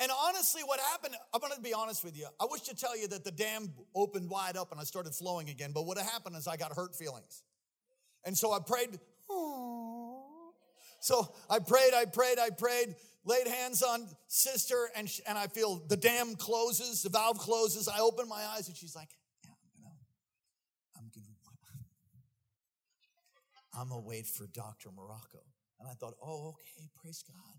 And 0.00 0.10
honestly, 0.26 0.62
what 0.62 0.80
happened, 0.80 1.14
I'm 1.32 1.40
gonna 1.40 1.60
be 1.60 1.72
honest 1.72 2.04
with 2.04 2.18
you. 2.18 2.26
I 2.40 2.46
wish 2.50 2.62
to 2.62 2.76
tell 2.76 2.96
you 2.98 3.06
that 3.08 3.24
the 3.24 3.30
dam 3.30 3.72
opened 3.94 4.28
wide 4.28 4.56
up 4.56 4.72
and 4.72 4.80
I 4.80 4.84
started 4.84 5.14
flowing 5.14 5.48
again, 5.48 5.70
but 5.72 5.86
what 5.86 5.96
happened 5.98 6.36
is 6.36 6.48
I 6.48 6.56
got 6.56 6.74
hurt 6.74 6.96
feelings. 6.96 7.42
And 8.24 8.36
so 8.36 8.52
I 8.52 8.58
prayed, 8.58 8.98
so 11.00 11.34
I 11.48 11.58
prayed, 11.60 11.94
I 11.94 12.06
prayed, 12.06 12.38
I 12.38 12.50
prayed, 12.50 12.96
laid 13.24 13.46
hands 13.46 13.82
on 13.82 14.08
sister, 14.26 14.88
and, 14.96 15.08
and 15.28 15.38
I 15.38 15.46
feel 15.46 15.82
the 15.88 15.96
dam 15.96 16.34
closes, 16.34 17.02
the 17.02 17.10
valve 17.10 17.38
closes. 17.38 17.88
I 17.88 18.00
open 18.00 18.28
my 18.28 18.42
eyes, 18.56 18.68
and 18.68 18.76
she's 18.76 18.96
like, 18.96 19.10
I'm 23.76 23.88
going 23.88 24.02
to 24.02 24.06
wait 24.06 24.26
for 24.26 24.46
Dr. 24.46 24.90
Marocco. 24.90 25.42
And 25.84 25.90
I 25.92 25.94
thought, 25.94 26.14
oh, 26.24 26.54
okay, 26.54 26.88
praise 26.96 27.22
God. 27.28 27.58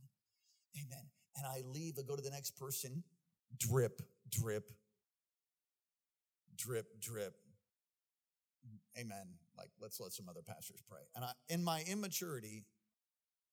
Amen. 0.76 1.06
And 1.38 1.46
I 1.46 1.62
leave, 1.64 1.94
I 2.00 2.02
go 2.02 2.16
to 2.16 2.24
the 2.24 2.32
next 2.32 2.58
person, 2.58 3.04
drip, 3.56 4.02
drip, 4.32 4.72
drip, 6.58 7.00
drip. 7.00 7.36
Amen. 9.00 9.28
Like, 9.56 9.70
let's 9.80 10.00
let 10.00 10.12
some 10.12 10.28
other 10.28 10.42
pastors 10.42 10.82
pray. 10.90 11.02
And 11.16 11.24
I, 11.24 11.34
in 11.50 11.64
my 11.64 11.84
immaturity, 11.88 12.66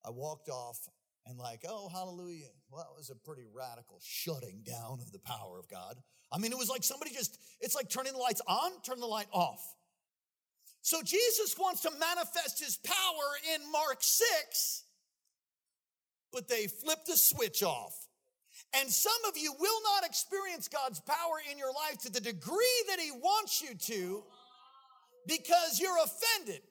I 0.07 0.11
walked 0.11 0.49
off 0.49 0.79
and 1.27 1.39
like, 1.39 1.67
oh, 1.69 1.91
hallelujah. 1.93 2.49
Well, 2.71 2.83
that 2.83 2.97
was 2.97 3.11
a 3.11 3.15
pretty 3.15 3.45
radical 3.55 4.01
shutting 4.03 4.63
down 4.65 5.01
of 5.03 5.13
the 5.13 5.19
power 5.19 5.59
of 5.59 5.69
God. 5.69 5.97
I 6.33 6.39
mean, 6.39 6.51
it 6.51 6.59
was 6.59 6.71
like 6.71 6.83
somebody 6.83 7.11
just, 7.13 7.39
it's 7.61 7.75
like 7.75 7.91
turning 7.91 8.15
the 8.15 8.19
lights 8.19 8.41
on, 8.49 8.71
turn 8.83 9.01
the 9.01 9.07
light 9.07 9.29
off. 9.33 9.61
So 10.83 11.01
Jesus 11.01 11.57
wants 11.59 11.83
to 11.83 11.91
manifest 11.93 12.63
his 12.63 12.77
power 12.77 13.55
in 13.55 13.71
Mark 13.71 13.99
6, 14.01 14.83
but 16.33 16.49
they 16.49 16.67
flipped 16.67 17.07
the 17.07 17.17
switch 17.17 17.63
off. 17.63 17.95
And 18.75 18.91
some 18.91 19.13
of 19.29 19.37
you 19.37 19.55
will 19.59 19.81
not 19.95 20.05
experience 20.05 20.69
God's 20.69 21.01
power 21.01 21.41
in 21.51 21.59
your 21.59 21.73
life 21.73 21.99
to 22.03 22.13
the 22.13 22.21
degree 22.21 22.85
that 22.89 22.99
he 22.99 23.13
wants 23.13 23.63
you 23.63 23.75
to 23.75 24.25
because 25.27 25.79
you're 25.79 25.99
offended. 26.03 26.63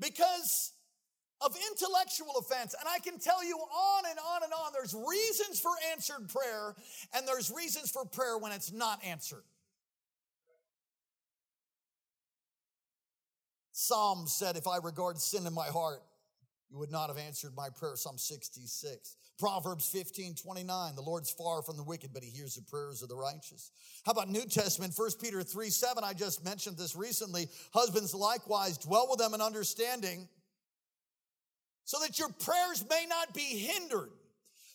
Because 0.00 0.72
of 1.40 1.56
intellectual 1.70 2.34
offense. 2.38 2.74
And 2.78 2.88
I 2.88 2.98
can 2.98 3.18
tell 3.18 3.44
you 3.44 3.56
on 3.56 4.04
and 4.10 4.18
on 4.18 4.42
and 4.42 4.52
on, 4.52 4.72
there's 4.72 4.94
reasons 4.94 5.60
for 5.60 5.70
answered 5.92 6.28
prayer, 6.28 6.74
and 7.14 7.28
there's 7.28 7.50
reasons 7.50 7.90
for 7.90 8.04
prayer 8.04 8.38
when 8.38 8.52
it's 8.52 8.72
not 8.72 9.04
answered. 9.04 9.44
Psalm 13.86 14.26
said, 14.26 14.56
If 14.56 14.66
I 14.66 14.78
regard 14.78 15.18
sin 15.18 15.46
in 15.46 15.54
my 15.54 15.66
heart, 15.66 16.02
you 16.70 16.78
would 16.78 16.90
not 16.90 17.08
have 17.08 17.18
answered 17.18 17.52
my 17.56 17.68
prayer. 17.70 17.94
Psalm 17.94 18.18
66. 18.18 19.16
Proverbs 19.38 19.88
15, 19.88 20.34
29. 20.34 20.94
The 20.96 21.02
Lord's 21.02 21.30
far 21.30 21.62
from 21.62 21.76
the 21.76 21.84
wicked, 21.84 22.10
but 22.12 22.24
he 22.24 22.30
hears 22.30 22.56
the 22.56 22.62
prayers 22.62 23.02
of 23.02 23.08
the 23.08 23.14
righteous. 23.14 23.70
How 24.04 24.12
about 24.12 24.28
New 24.28 24.44
Testament? 24.46 24.92
1 24.96 25.10
Peter 25.22 25.42
3, 25.42 25.70
7. 25.70 26.02
I 26.02 26.14
just 26.14 26.44
mentioned 26.44 26.76
this 26.76 26.96
recently. 26.96 27.48
Husbands 27.72 28.14
likewise 28.14 28.78
dwell 28.78 29.06
with 29.08 29.20
them 29.20 29.34
in 29.34 29.40
understanding 29.40 30.28
so 31.84 31.98
that 32.00 32.18
your 32.18 32.30
prayers 32.30 32.84
may 32.90 33.06
not 33.08 33.32
be 33.32 33.40
hindered. 33.40 34.10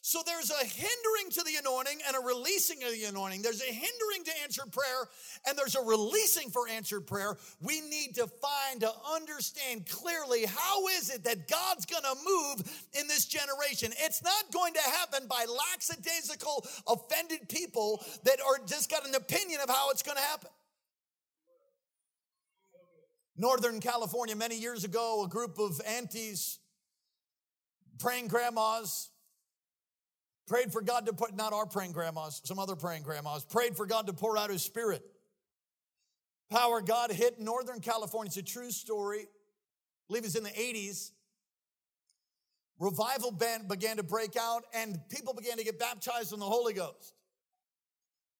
So 0.04 0.24
there's 0.26 0.50
a 0.50 0.66
hindering 0.66 1.30
to 1.34 1.44
the 1.44 1.58
anointing 1.60 2.00
and 2.08 2.18
a 2.18 2.26
releasing 2.26 2.82
of 2.84 2.92
the 2.92 3.04
anointing. 3.04 3.44
There's 3.44 3.62
a 3.62 3.72
hindering 3.72 4.24
to 4.26 4.32
answered 4.42 4.72
prayer 4.72 5.08
and 5.48 5.56
there's 5.56 5.76
a 5.76 5.82
releasing 5.82 6.50
for 6.50 6.68
answered 6.68 7.02
prayer. 7.02 7.38
We 7.62 7.82
need 7.82 8.16
to 8.16 8.26
find, 8.26 8.82
to 8.82 8.92
understand 9.14 9.88
clearly 9.88 10.46
how 10.46 10.88
is 10.88 11.12
it 11.12 11.24
that 11.26 11.48
God's 11.48 11.86
going 11.86 12.02
to 12.02 12.16
move 12.26 12.90
in 13.00 13.08
this 13.08 13.26
generation. 13.26 13.94
It's 14.00 14.24
not 14.24 14.52
going 14.52 14.74
to 14.74 14.82
happen 14.82 15.28
by 15.28 15.46
lackadaisical, 15.46 16.66
offended 16.88 17.48
people 17.48 18.04
that 18.24 18.40
are 18.42 18.66
just 18.66 18.90
got 18.90 19.08
an 19.08 19.14
opinion 19.14 19.60
of 19.62 19.70
how 19.70 19.92
it's 19.92 20.02
going 20.02 20.18
to 20.18 20.24
happen. 20.24 20.50
Northern 23.38 23.80
California, 23.80 24.36
many 24.36 24.58
years 24.58 24.84
ago, 24.84 25.24
a 25.24 25.30
group 25.30 25.60
of 25.60 25.80
aunties, 25.86 26.58
praying 28.00 28.30
grandmas, 28.30 29.11
Prayed 30.48 30.72
for 30.72 30.82
God 30.82 31.06
to 31.06 31.14
put, 31.14 31.36
not 31.36 31.54
our 31.54 31.66
praying 31.66 31.94
grandmas, 31.94 32.42
some 32.44 32.60
other 32.60 32.76
praying 32.76 33.04
grandmas, 33.04 33.46
prayed 33.46 33.78
for 33.78 33.86
God 33.86 34.08
to 34.08 34.14
pour 34.14 34.38
out 34.38 34.50
his 34.50 34.62
spirit. 34.62 35.04
Power 36.50 36.82
God 36.82 37.12
hit 37.12 37.40
Northern 37.40 37.80
California. 37.80 38.28
It's 38.28 38.38
a 38.38 38.44
true 38.44 38.72
story. 38.72 39.22
I 39.22 39.28
believe 40.10 40.26
it's 40.26 40.36
in 40.36 40.44
the 40.44 40.50
80s. 40.50 41.12
Revival 42.80 43.32
band 43.32 43.70
began 43.70 43.98
to 43.98 44.04
break 44.04 44.36
out 44.36 44.64
and 44.74 45.00
people 45.10 45.34
began 45.34 45.58
to 45.58 45.64
get 45.64 45.80
baptized 45.80 46.34
in 46.34 46.40
the 46.40 46.46
Holy 46.46 46.74
Ghost. 46.74 47.14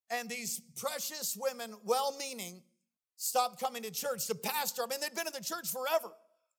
And 0.10 0.28
these 0.28 0.62
precious 0.76 1.38
women, 1.40 1.74
well 1.86 2.18
meaning, 2.20 2.62
stopped 3.16 3.62
coming 3.62 3.84
to 3.84 3.92
church. 3.92 4.28
The 4.28 4.36
pastor, 4.36 4.82
I 4.84 4.88
mean, 4.88 5.00
they'd 5.00 5.16
been 5.16 5.28
in 5.28 5.34
the 5.34 5.44
church 5.44 5.70
forever. 5.70 6.12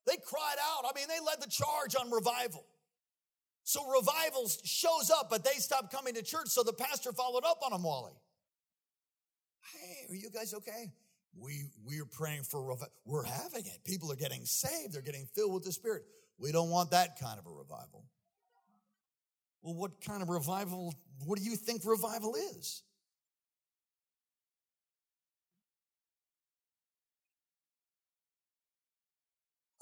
They 0.06 0.16
cried 0.24 0.56
out. 0.74 0.84
I 0.88 0.98
mean, 0.98 1.06
they 1.08 1.24
led 1.24 1.42
the 1.42 1.50
charge 1.50 1.94
on 2.00 2.10
revival. 2.10 2.64
So 3.64 3.86
revival 3.88 4.50
shows 4.64 5.10
up, 5.10 5.30
but 5.30 5.44
they 5.44 5.52
stop 5.52 5.92
coming 5.92 6.14
to 6.14 6.22
church. 6.22 6.48
So 6.48 6.62
the 6.62 6.72
pastor 6.72 7.12
followed 7.12 7.44
up 7.44 7.60
on 7.64 7.70
them, 7.70 7.82
Wally. 7.82 8.12
Hey, 9.72 10.12
are 10.12 10.16
you 10.16 10.30
guys 10.30 10.52
okay? 10.54 10.92
We 11.38 11.64
we're 11.84 12.04
praying 12.04 12.42
for 12.42 12.62
revival. 12.62 12.92
We're 13.06 13.24
having 13.24 13.64
it. 13.64 13.78
People 13.84 14.10
are 14.12 14.16
getting 14.16 14.44
saved. 14.44 14.92
They're 14.92 15.02
getting 15.02 15.26
filled 15.34 15.54
with 15.54 15.64
the 15.64 15.72
Spirit. 15.72 16.02
We 16.38 16.52
don't 16.52 16.70
want 16.70 16.90
that 16.90 17.18
kind 17.18 17.38
of 17.38 17.46
a 17.46 17.50
revival. 17.50 18.04
Well, 19.62 19.74
what 19.74 20.00
kind 20.04 20.22
of 20.22 20.28
revival? 20.28 20.94
What 21.24 21.38
do 21.38 21.44
you 21.44 21.54
think 21.54 21.82
revival 21.84 22.34
is? 22.34 22.82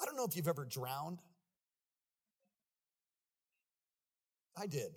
I 0.01 0.05
don't 0.05 0.17
know 0.17 0.25
if 0.25 0.37
you've 0.37 0.49
ever 0.49 0.67
drowned. 0.67 1.19
I 4.61 4.67
did. 4.67 4.93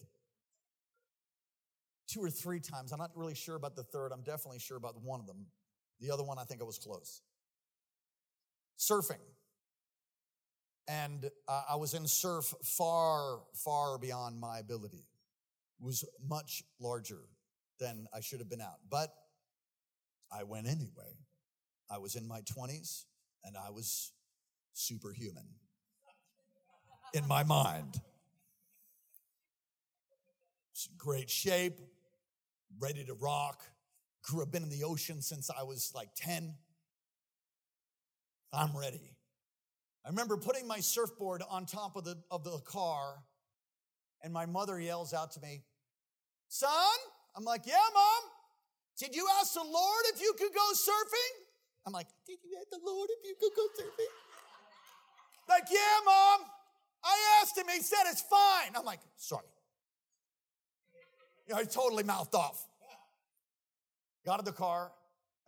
Two 2.08 2.22
or 2.22 2.30
three 2.30 2.60
times. 2.60 2.92
I'm 2.92 3.00
not 3.00 3.12
really 3.16 3.36
sure 3.36 3.56
about 3.56 3.76
the 3.76 3.84
third. 3.84 4.12
I'm 4.12 4.24
definitely 4.24 4.60
sure 4.60 4.78
about 4.78 5.02
one 5.02 5.22
of 5.22 5.26
them. 5.26 5.46
The 6.02 6.12
other 6.12 6.24
one, 6.24 6.38
I 6.38 6.44
think 6.44 6.62
I 6.62 6.66
was 6.66 6.78
close. 6.78 7.22
Surfing. 8.78 9.22
And 10.88 11.30
uh, 11.48 11.62
I 11.70 11.78
was 11.78 11.94
in 11.94 12.06
surf 12.08 12.54
far, 12.64 13.40
far 13.56 13.98
beyond 13.98 14.38
my 14.40 14.60
ability. 14.60 15.06
It 15.80 15.86
was 15.86 16.04
much 16.28 16.64
larger 16.80 17.22
than 17.80 18.08
I 18.14 18.20
should 18.20 18.40
have 18.40 18.50
been 18.50 18.62
out. 18.62 18.80
But 18.90 19.14
I 20.30 20.44
went 20.44 20.68
anyway. 20.68 21.18
I 21.90 22.00
was 22.00 22.16
in 22.16 22.28
my 22.28 22.42
20s 22.42 23.06
and 23.46 23.56
I 23.56 23.70
was 23.70 24.12
superhuman 24.74 25.46
in 27.14 27.28
my 27.28 27.44
mind 27.44 28.02
great 30.98 31.30
shape, 31.30 31.80
ready 32.80 33.04
to 33.06 33.14
rock. 33.14 33.62
Grew 34.24 34.42
up 34.42 34.52
been 34.52 34.64
in 34.64 34.70
the 34.70 34.84
ocean 34.84 35.22
since 35.22 35.50
I 35.50 35.64
was 35.64 35.92
like 35.94 36.10
10. 36.16 36.54
I'm 38.54 38.76
ready. 38.78 39.16
I 40.06 40.10
remember 40.10 40.38
putting 40.38 40.68
my 40.68 40.80
surfboard 40.80 41.42
on 41.50 41.66
top 41.66 41.96
of 41.96 42.04
the, 42.04 42.18
of 42.30 42.44
the 42.44 42.60
car, 42.60 43.24
and 44.22 44.34
my 44.34 44.46
mother 44.46 44.80
yells 44.80 45.14
out 45.14 45.32
to 45.32 45.42
me, 45.42 45.64
Son? 46.48 46.70
I'm 47.36 47.44
like, 47.44 47.66
Yeah, 47.66 47.76
mom. 47.94 48.30
Did 49.00 49.16
you 49.16 49.28
ask 49.40 49.54
the 49.54 49.64
Lord 49.64 50.04
if 50.14 50.22
you 50.22 50.34
could 50.38 50.54
go 50.54 50.62
surfing? 50.74 51.34
I'm 51.86 51.94
like, 51.94 52.08
Did 52.28 52.38
you 52.44 52.58
ask 52.60 52.70
the 52.70 52.80
Lord 52.86 53.10
if 53.12 53.28
you 53.28 53.36
could 53.40 53.56
go 53.56 53.64
surfing? 53.82 54.14
like, 55.50 55.64
yeah, 55.72 56.00
mom. 56.06 56.48
I 57.04 57.42
asked 57.42 57.58
him. 57.58 57.66
He 57.74 57.82
said 57.82 58.04
it's 58.08 58.22
fine. 58.22 58.76
I'm 58.76 58.86
like, 58.86 59.00
Sorry. 59.18 59.48
You 61.48 61.56
know, 61.56 61.60
he 61.62 61.66
totally 61.66 62.04
mouthed 62.04 62.36
off. 62.36 62.66
Got 64.26 64.40
in 64.40 64.46
the 64.46 64.54
car, 64.54 64.92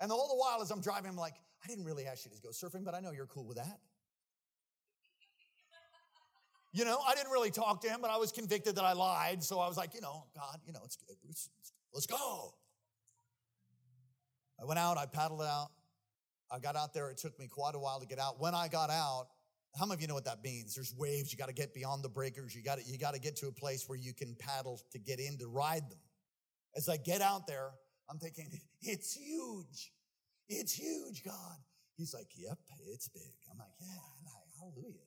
and 0.02 0.12
all 0.12 0.28
the 0.28 0.36
while 0.36 0.62
as 0.62 0.70
I'm 0.70 0.82
driving, 0.82 1.10
I'm 1.10 1.16
like, 1.16 1.36
I 1.64 1.68
didn't 1.68 1.86
really 1.86 2.06
ask 2.06 2.26
you 2.26 2.32
to 2.32 2.42
go 2.42 2.50
surfing, 2.50 2.84
but 2.84 2.94
I 2.94 3.00
know 3.00 3.12
you're 3.12 3.26
cool 3.26 3.46
with 3.46 3.58
that. 3.58 3.80
You 6.74 6.84
know, 6.84 7.00
I 7.08 7.16
didn't 7.16 7.32
really 7.32 7.52
talk 7.52 7.80
to 7.84 7.88
him, 7.88 8.00
but 8.02 8.12
I 8.12 8.18
was 8.18 8.34
convicted 8.34 8.76
that 8.76 8.84
I 8.84 8.92
lied. 8.92 9.42
So 9.42 9.60
I 9.60 9.70
was 9.70 9.78
like, 9.78 9.94
you 9.94 10.02
know, 10.02 10.26
God, 10.36 10.60
you 10.68 10.74
know, 10.74 10.82
it's 10.84 10.98
good. 10.98 11.16
Let's 11.94 12.06
go. 12.06 12.54
I 14.62 14.66
went 14.66 14.78
out, 14.78 14.98
I 14.98 15.06
paddled 15.06 15.42
out. 15.42 15.70
I 16.52 16.60
got 16.60 16.76
out 16.76 16.94
there. 16.94 17.10
It 17.10 17.18
took 17.18 17.40
me 17.40 17.48
quite 17.48 17.76
a 17.76 17.80
while 17.80 18.02
to 18.02 18.06
get 18.06 18.20
out. 18.20 18.42
When 18.42 18.54
I 18.54 18.68
got 18.68 18.90
out, 18.90 19.28
how 19.78 19.86
many 19.86 19.96
of 19.96 20.02
you 20.02 20.08
know 20.08 20.14
what 20.14 20.26
that 20.26 20.44
means? 20.44 20.76
There's 20.76 20.94
waves. 20.98 21.32
You 21.32 21.38
got 21.38 21.48
to 21.48 21.54
get 21.54 21.74
beyond 21.74 22.04
the 22.04 22.10
breakers. 22.10 22.56
You 22.56 22.64
got 22.64 22.80
to, 22.80 22.84
you 22.86 22.98
got 22.98 23.14
to 23.14 23.20
get 23.20 23.36
to 23.38 23.48
a 23.48 23.52
place 23.52 23.88
where 23.88 23.98
you 23.98 24.14
can 24.14 24.36
paddle 24.40 24.80
to 24.92 25.00
get 25.00 25.20
in 25.20 25.38
to 25.40 25.48
ride 25.48 25.90
them. 25.90 26.00
As 26.76 26.88
I 26.88 26.98
get 26.98 27.22
out 27.22 27.48
there, 27.48 27.72
I'm 28.10 28.18
thinking, 28.18 28.50
it's 28.82 29.14
huge. 29.14 29.92
It's 30.48 30.74
huge, 30.74 31.24
God. 31.24 31.58
He's 31.98 32.14
like, 32.14 32.28
yep, 32.36 32.58
it's 32.88 33.08
big. 33.08 33.34
I'm 33.52 33.58
like, 33.58 33.68
yeah, 33.80 33.96
hallelujah. 34.60 35.00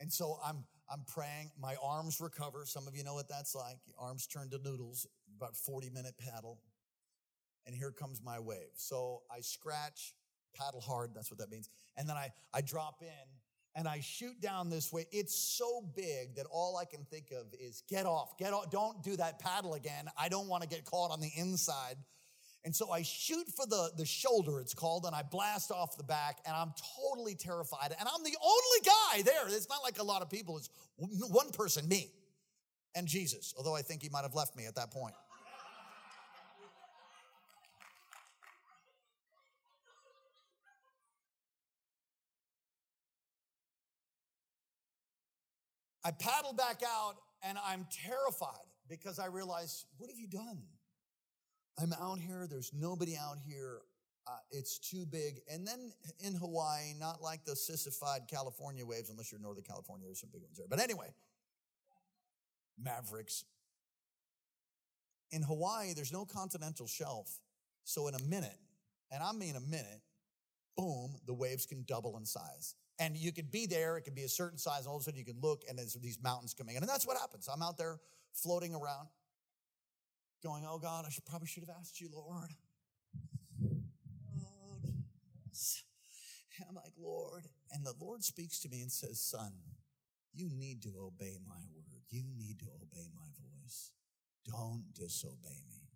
And 0.00 0.12
so 0.12 0.38
I'm, 0.44 0.64
I'm 0.90 1.04
praying. 1.06 1.50
My 1.60 1.76
arms 1.82 2.20
recover. 2.20 2.64
Some 2.66 2.86
of 2.86 2.94
you 2.94 3.04
know 3.04 3.14
what 3.14 3.28
that's 3.28 3.54
like. 3.54 3.78
Your 3.86 3.96
arms 3.98 4.26
turn 4.26 4.50
to 4.50 4.58
noodles, 4.58 5.06
about 5.36 5.56
40 5.56 5.90
minute 5.90 6.14
paddle. 6.18 6.58
And 7.66 7.74
here 7.74 7.90
comes 7.90 8.20
my 8.22 8.38
wave. 8.38 8.74
So 8.74 9.22
I 9.34 9.40
scratch, 9.40 10.14
paddle 10.54 10.80
hard. 10.80 11.10
That's 11.14 11.30
what 11.30 11.38
that 11.38 11.50
means. 11.50 11.68
And 11.96 12.08
then 12.08 12.16
I, 12.16 12.30
I 12.52 12.60
drop 12.60 12.96
in 13.00 13.28
and 13.76 13.86
I 13.86 14.00
shoot 14.00 14.40
down 14.40 14.70
this 14.70 14.90
way. 14.90 15.06
It's 15.12 15.38
so 15.38 15.82
big 15.94 16.34
that 16.36 16.46
all 16.50 16.78
I 16.78 16.86
can 16.86 17.04
think 17.04 17.26
of 17.30 17.46
is 17.60 17.82
get 17.88 18.06
off, 18.06 18.38
get 18.38 18.54
off, 18.54 18.70
don't 18.70 19.02
do 19.02 19.16
that 19.16 19.38
paddle 19.38 19.74
again. 19.74 20.06
I 20.18 20.30
don't 20.30 20.48
want 20.48 20.62
to 20.62 20.68
get 20.68 20.86
caught 20.86 21.10
on 21.10 21.20
the 21.20 21.30
inside. 21.36 21.96
And 22.64 22.74
so 22.74 22.90
I 22.90 23.02
shoot 23.02 23.46
for 23.54 23.66
the, 23.66 23.90
the 23.96 24.06
shoulder, 24.06 24.60
it's 24.60 24.74
called, 24.74 25.04
and 25.04 25.14
I 25.14 25.22
blast 25.22 25.70
off 25.70 25.96
the 25.96 26.02
back, 26.02 26.38
and 26.46 26.56
I'm 26.56 26.72
totally 26.98 27.36
terrified. 27.36 27.94
And 27.96 28.08
I'm 28.08 28.24
the 28.24 28.36
only 28.42 28.80
guy 28.84 29.22
there. 29.22 29.46
It's 29.54 29.68
not 29.68 29.84
like 29.84 30.00
a 30.00 30.02
lot 30.02 30.22
of 30.22 30.30
people, 30.30 30.56
it's 30.56 30.70
one 31.28 31.50
person, 31.50 31.86
me, 31.86 32.10
and 32.96 33.06
Jesus, 33.06 33.54
although 33.56 33.76
I 33.76 33.82
think 33.82 34.02
he 34.02 34.08
might 34.08 34.22
have 34.22 34.34
left 34.34 34.56
me 34.56 34.66
at 34.66 34.74
that 34.76 34.90
point. 34.90 35.14
I 46.06 46.12
paddle 46.12 46.52
back 46.52 46.82
out 46.86 47.16
and 47.42 47.58
I'm 47.66 47.84
terrified 47.90 48.68
because 48.88 49.18
I 49.18 49.26
realize, 49.26 49.86
what 49.96 50.08
have 50.08 50.20
you 50.20 50.28
done? 50.28 50.62
I'm 51.82 51.92
out 52.00 52.20
here, 52.20 52.46
there's 52.48 52.70
nobody 52.72 53.16
out 53.16 53.38
here. 53.44 53.80
Uh, 54.24 54.36
it's 54.52 54.78
too 54.78 55.04
big. 55.04 55.40
And 55.52 55.66
then 55.66 55.92
in 56.20 56.34
Hawaii, 56.34 56.94
not 56.96 57.22
like 57.22 57.44
the 57.44 57.56
sissified 57.56 58.22
California 58.30 58.86
waves, 58.86 59.10
unless 59.10 59.32
you're 59.32 59.40
Northern 59.40 59.64
California, 59.64 60.06
there's 60.06 60.20
some 60.20 60.30
big 60.32 60.42
ones 60.42 60.56
there. 60.56 60.68
But 60.70 60.78
anyway, 60.78 61.08
Mavericks. 62.78 63.44
In 65.32 65.42
Hawaii, 65.42 65.92
there's 65.92 66.12
no 66.12 66.24
continental 66.24 66.86
shelf. 66.86 67.40
So 67.82 68.06
in 68.06 68.14
a 68.14 68.22
minute, 68.22 68.58
and 69.10 69.24
I 69.24 69.32
mean 69.32 69.56
a 69.56 69.60
minute, 69.60 70.02
boom, 70.76 71.16
the 71.26 71.34
waves 71.34 71.66
can 71.66 71.82
double 71.82 72.16
in 72.16 72.24
size. 72.24 72.76
And 72.98 73.16
you 73.16 73.32
could 73.32 73.50
be 73.50 73.66
there, 73.66 73.98
it 73.98 74.02
could 74.02 74.14
be 74.14 74.22
a 74.22 74.28
certain 74.28 74.58
size, 74.58 74.86
all 74.86 74.96
of 74.96 75.02
a 75.02 75.04
sudden 75.04 75.18
you 75.18 75.24
can 75.24 75.40
look 75.40 75.64
and 75.68 75.78
there's 75.78 75.94
these 75.94 76.18
mountains 76.22 76.54
coming 76.54 76.76
in. 76.76 76.82
And 76.82 76.88
that's 76.88 77.06
what 77.06 77.18
happens. 77.18 77.48
I'm 77.52 77.62
out 77.62 77.76
there 77.76 77.98
floating 78.32 78.74
around, 78.74 79.08
going, 80.42 80.64
Oh 80.66 80.78
God, 80.78 81.04
I 81.06 81.10
should 81.10 81.26
probably 81.26 81.48
should 81.48 81.64
have 81.64 81.76
asked 81.78 82.00
you, 82.00 82.08
Lord. 82.12 82.50
Lord 83.60 84.84
And 86.58 86.66
I'm 86.68 86.74
like, 86.74 86.92
Lord. 86.98 87.48
And 87.72 87.84
the 87.84 87.94
Lord 88.00 88.24
speaks 88.24 88.60
to 88.60 88.68
me 88.68 88.80
and 88.80 88.90
says, 88.90 89.20
Son, 89.20 89.52
you 90.32 90.48
need 90.50 90.82
to 90.82 90.92
obey 91.00 91.38
my 91.46 91.60
word. 91.74 92.02
You 92.10 92.22
need 92.36 92.60
to 92.60 92.66
obey 92.66 93.08
my 93.14 93.28
voice. 93.40 93.92
Don't 94.44 94.84
disobey 94.94 95.60
me. 95.68 95.88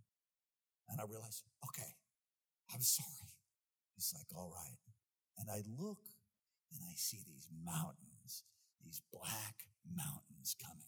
And 0.88 1.00
I 1.00 1.04
realize, 1.08 1.44
okay, 1.68 1.88
I'm 2.74 2.80
sorry. 2.80 3.32
He's 3.94 4.12
like, 4.14 4.26
all 4.36 4.50
right. 4.50 4.78
And 5.38 5.48
I 5.50 5.62
look 5.78 5.98
and 6.72 6.80
I 6.88 6.94
see 6.96 7.18
these 7.26 7.48
mountains, 7.64 8.44
these 8.84 9.02
black 9.12 9.66
mountains 9.84 10.54
coming. 10.60 10.86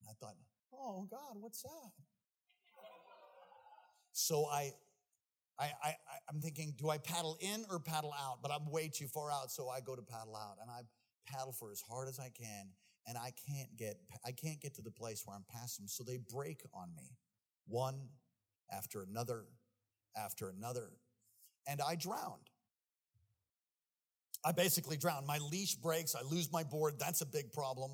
And 0.00 0.10
I 0.10 0.14
thought, 0.20 0.36
oh 0.72 1.06
God, 1.10 1.40
what's 1.40 1.62
that? 1.62 1.92
So 4.12 4.46
I, 4.46 4.72
I, 5.58 5.70
I, 5.84 5.94
I'm 6.28 6.40
thinking, 6.40 6.74
do 6.78 6.88
I 6.88 6.98
paddle 6.98 7.36
in 7.40 7.64
or 7.70 7.78
paddle 7.78 8.14
out? 8.18 8.38
But 8.42 8.50
I'm 8.50 8.70
way 8.70 8.88
too 8.88 9.06
far 9.06 9.30
out, 9.30 9.50
so 9.50 9.68
I 9.68 9.80
go 9.80 9.94
to 9.94 10.02
paddle 10.02 10.36
out, 10.36 10.56
and 10.60 10.70
I 10.70 10.80
paddle 11.26 11.52
for 11.52 11.70
as 11.70 11.82
hard 11.82 12.08
as 12.08 12.18
I 12.18 12.30
can, 12.30 12.68
and 13.06 13.18
I 13.18 13.32
can't 13.46 13.76
get, 13.76 13.98
I 14.24 14.32
can't 14.32 14.60
get 14.60 14.74
to 14.76 14.82
the 14.82 14.90
place 14.90 15.22
where 15.24 15.36
I'm 15.36 15.44
past 15.50 15.78
them. 15.78 15.86
So 15.86 16.02
they 16.02 16.18
break 16.32 16.62
on 16.72 16.94
me, 16.96 17.16
one 17.66 18.08
after 18.72 19.02
another, 19.02 19.44
after 20.16 20.48
another, 20.48 20.90
and 21.68 21.80
I 21.86 21.94
drowned. 21.94 22.50
I 24.46 24.52
basically 24.52 24.96
drown. 24.96 25.26
My 25.26 25.38
leash 25.38 25.74
breaks. 25.74 26.14
I 26.14 26.22
lose 26.22 26.52
my 26.52 26.62
board. 26.62 26.94
That's 27.00 27.20
a 27.20 27.26
big 27.26 27.52
problem. 27.52 27.90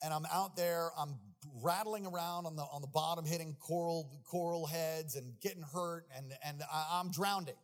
And 0.00 0.14
I'm 0.14 0.24
out 0.32 0.54
there. 0.56 0.90
I'm 0.96 1.16
rattling 1.60 2.06
around 2.06 2.46
on 2.46 2.54
the 2.54 2.62
on 2.62 2.80
the 2.80 2.86
bottom, 2.86 3.24
hitting 3.24 3.56
coral 3.58 4.22
coral 4.24 4.64
heads 4.66 5.16
and 5.16 5.34
getting 5.42 5.62
hurt, 5.62 6.06
and 6.16 6.32
and 6.46 6.62
I, 6.72 7.00
I'm 7.00 7.10
drowning. 7.10 7.56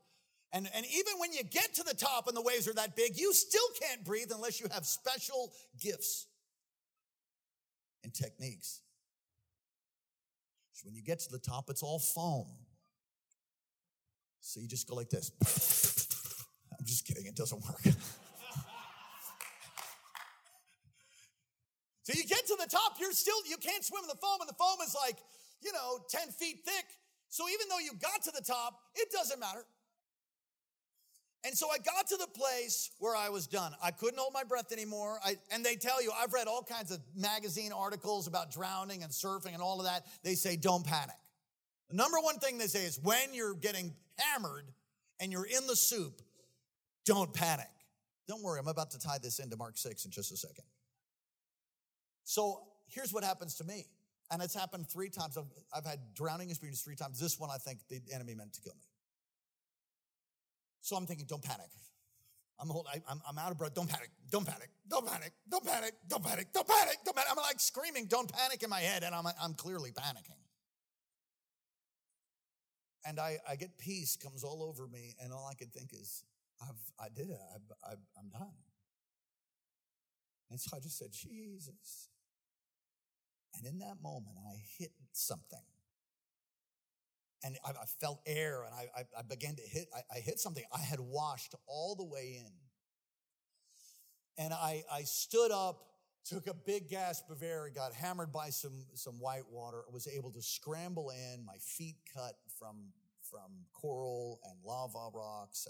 And, 0.53 0.68
and 0.75 0.87
even 0.87 1.12
when 1.18 1.33
you 1.33 1.42
get 1.44 1.75
to 1.75 1.83
the 1.83 1.94
top 1.94 2.29
and 2.29 2.37
the 2.37 2.40
waves 2.40 2.66
are 2.66 2.75
that 2.75 2.96
big, 2.96 3.18
you 3.18 3.35
still 3.35 3.68
can't 3.83 4.05
breathe 4.05 4.31
unless 4.35 4.61
you 4.61 4.66
have 4.72 4.87
special 4.87 5.53
gifts 5.81 6.29
and 8.05 8.14
techniques. 8.14 8.81
So 10.72 10.87
when 10.87 10.94
you 10.94 11.03
get 11.03 11.18
to 11.20 11.31
the 11.31 11.38
top, 11.38 11.68
it's 11.68 11.83
all 11.83 11.99
foam. 11.99 12.46
So 14.40 14.61
you 14.61 14.68
just 14.68 14.88
go 14.88 14.94
like 14.94 15.11
this. 15.11 15.33
I'm 16.87 16.88
just 16.88 17.05
kidding, 17.05 17.27
it 17.27 17.35
doesn't 17.35 17.61
work. 17.64 17.83
so 22.05 22.12
you 22.14 22.22
get 22.22 22.46
to 22.46 22.57
the 22.61 22.68
top, 22.70 22.92
you're 23.01 23.11
still, 23.11 23.35
you 23.51 23.57
can't 23.57 23.85
swim 23.85 24.05
in 24.05 24.09
the 24.09 24.14
foam, 24.14 24.38
and 24.38 24.49
the 24.49 24.55
foam 24.55 24.77
is 24.87 24.94
like, 24.94 25.16
you 25.64 25.72
know, 25.72 25.99
10 26.09 26.29
feet 26.29 26.61
thick. 26.64 26.85
So 27.29 27.49
even 27.49 27.66
though 27.68 27.81
you 27.81 27.90
got 28.01 28.22
to 28.22 28.31
the 28.31 28.40
top, 28.40 28.79
it 28.94 29.11
doesn't 29.11 29.40
matter. 29.40 29.64
And 31.44 31.59
so 31.59 31.66
I 31.68 31.79
got 31.79 32.07
to 32.07 32.16
the 32.18 32.29
place 32.29 32.92
where 33.01 33.16
I 33.16 33.31
was 33.31 33.49
done. 33.49 33.72
I 33.83 33.90
couldn't 33.90 34.20
hold 34.20 34.33
my 34.33 34.44
breath 34.44 34.70
anymore. 34.70 35.18
I, 35.25 35.38
and 35.51 35.64
they 35.64 35.75
tell 35.75 36.01
you, 36.01 36.12
I've 36.16 36.33
read 36.33 36.46
all 36.46 36.62
kinds 36.62 36.92
of 36.92 37.01
magazine 37.16 37.72
articles 37.72 38.29
about 38.29 38.53
drowning 38.53 39.03
and 39.03 39.11
surfing 39.11 39.55
and 39.55 39.61
all 39.61 39.81
of 39.81 39.87
that. 39.87 40.07
They 40.22 40.37
say, 40.37 40.55
don't 40.55 40.87
panic. 40.87 41.16
The 41.90 41.96
number 41.96 42.18
one 42.20 42.38
thing 42.38 42.59
they 42.59 42.68
say 42.68 42.85
is 42.85 43.01
when 43.03 43.35
you're 43.35 43.55
getting 43.55 43.92
hammered 44.18 44.66
and 45.18 45.33
you're 45.33 45.46
in 45.46 45.66
the 45.66 45.75
soup, 45.75 46.22
don't 47.07 47.33
panic. 47.33 47.69
Don't 48.29 48.42
worry, 48.42 48.59
I'm 48.59 48.69
about 48.69 48.90
to 48.90 48.99
tie 48.99 49.19
this 49.23 49.38
into 49.38 49.57
Mark 49.57 49.79
6 49.79 50.05
in 50.05 50.11
just 50.11 50.33
a 50.33 50.37
second. 50.37 50.64
So 52.25 52.61
here's 52.88 53.12
what 53.12 53.25
happens 53.25 53.55
to 53.57 53.64
me. 53.64 53.87
And 54.33 54.42
it's 54.42 54.55
happened 54.55 54.88
three 54.88 55.09
times. 55.09 55.38
I've, 55.38 55.45
I've 55.75 55.87
had 55.87 56.01
drowning 56.14 56.51
experience 56.51 56.83
three 56.83 56.97
times. 56.97 57.21
This 57.21 57.38
one, 57.38 57.49
I 57.51 57.59
think 57.59 57.79
the 57.88 58.01
enemy 58.12 58.35
meant 58.35 58.53
to 58.55 58.61
kill 58.61 58.75
me. 58.75 58.83
So 60.81 60.97
I'm 60.97 61.07
thinking, 61.07 61.27
don't 61.29 61.42
panic. 61.42 61.69
I'm, 62.59 62.69
hold, 62.69 62.87
I, 62.92 62.97
am 63.11 63.21
I'm 63.29 63.38
out 63.38 63.53
of 63.53 63.59
breath. 63.59 63.75
Don't 63.75 63.88
panic. 63.88 64.11
Don't 64.31 64.47
panic. 64.47 64.71
Don't 64.88 65.07
panic. 65.07 65.33
Don't 65.49 65.64
panic. 65.64 65.95
Don't 66.09 66.25
panic. 66.25 66.47
Don't 66.53 66.66
panic. 66.66 66.97
Don't 67.05 67.16
panic. 67.16 67.31
I'm 67.31 67.37
like 67.37 67.61
screaming, 67.61 68.07
don't 68.07 68.33
panic 68.33 68.62
in 68.62 68.71
my 68.71 68.81
head, 68.81 69.03
and 69.03 69.14
I'm, 69.14 69.27
I'm 69.40 69.55
clearly 69.55 69.90
panicking. 69.92 70.40
And 73.05 73.21
I, 73.21 73.38
I 73.49 73.57
get 73.57 73.79
peace 73.79 74.16
comes 74.16 74.42
all 74.42 74.62
over 74.62 74.88
me, 74.88 75.14
and 75.23 75.33
all 75.33 75.49
I 75.51 75.55
can 75.55 75.69
think 75.69 75.92
is, 75.92 76.25
I've, 76.61 76.81
I 76.99 77.09
did 77.14 77.31
it. 77.31 77.38
I, 77.53 77.88
I, 77.88 77.92
I'm 78.19 78.31
done. 78.31 78.55
And 80.51 80.61
so 80.61 80.77
I 80.77 80.81
just 80.81 80.99
said, 80.99 81.09
Jesus. 81.12 82.09
And 83.57 83.66
in 83.66 83.79
that 83.81 83.97
moment, 84.03 84.37
I 84.47 84.57
hit 84.79 84.92
something 85.12 85.59
and 87.47 87.57
I, 87.64 87.71
I 87.71 87.87
felt 88.01 88.21
air 88.27 88.64
and 88.64 88.75
I, 88.75 89.01
I, 89.01 89.05
I 89.19 89.23
began 89.23 89.55
to 89.57 89.62
hit, 89.62 89.88
I, 89.95 90.01
I, 90.16 90.21
hit 90.21 90.38
something. 90.38 90.64
I 90.75 90.81
had 90.81 91.01
washed 91.01 91.55
all 91.66 91.95
the 91.95 92.05
way 92.05 92.40
in. 92.40 92.53
And 94.45 94.53
I, 94.53 94.83
I 94.92 95.03
stood 95.03 95.51
up, 95.51 95.79
took 96.25 96.47
a 96.47 96.55
big 96.55 96.88
gasp 96.88 97.31
of 97.31 97.42
air, 97.42 97.71
got 97.75 97.95
hammered 97.95 98.33
by 98.33 98.51
some, 98.51 98.85
some 98.95 99.14
white 99.14 99.49
water, 99.51 99.83
was 99.90 100.09
able 100.09 100.31
to 100.33 100.42
scramble 100.42 101.11
in, 101.11 101.45
my 101.45 101.57
feet 101.61 101.97
cut 102.12 102.35
from, 102.59 102.77
from 103.31 103.64
coral 103.73 104.40
and 104.45 104.59
lava 104.64 105.09
rocks. 105.14 105.69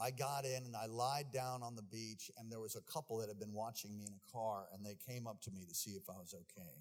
I 0.00 0.10
got 0.10 0.44
in 0.44 0.64
and 0.64 0.74
I 0.74 0.86
lied 0.86 1.26
down 1.32 1.62
on 1.62 1.76
the 1.76 1.82
beach, 1.82 2.30
and 2.38 2.50
there 2.50 2.60
was 2.60 2.76
a 2.76 2.80
couple 2.92 3.18
that 3.18 3.28
had 3.28 3.38
been 3.38 3.52
watching 3.52 3.96
me 3.96 4.04
in 4.06 4.12
a 4.14 4.32
car, 4.32 4.66
and 4.72 4.84
they 4.84 4.96
came 5.06 5.26
up 5.26 5.40
to 5.42 5.50
me 5.50 5.64
to 5.68 5.74
see 5.74 5.92
if 5.92 6.08
I 6.08 6.14
was 6.14 6.34
okay. 6.34 6.72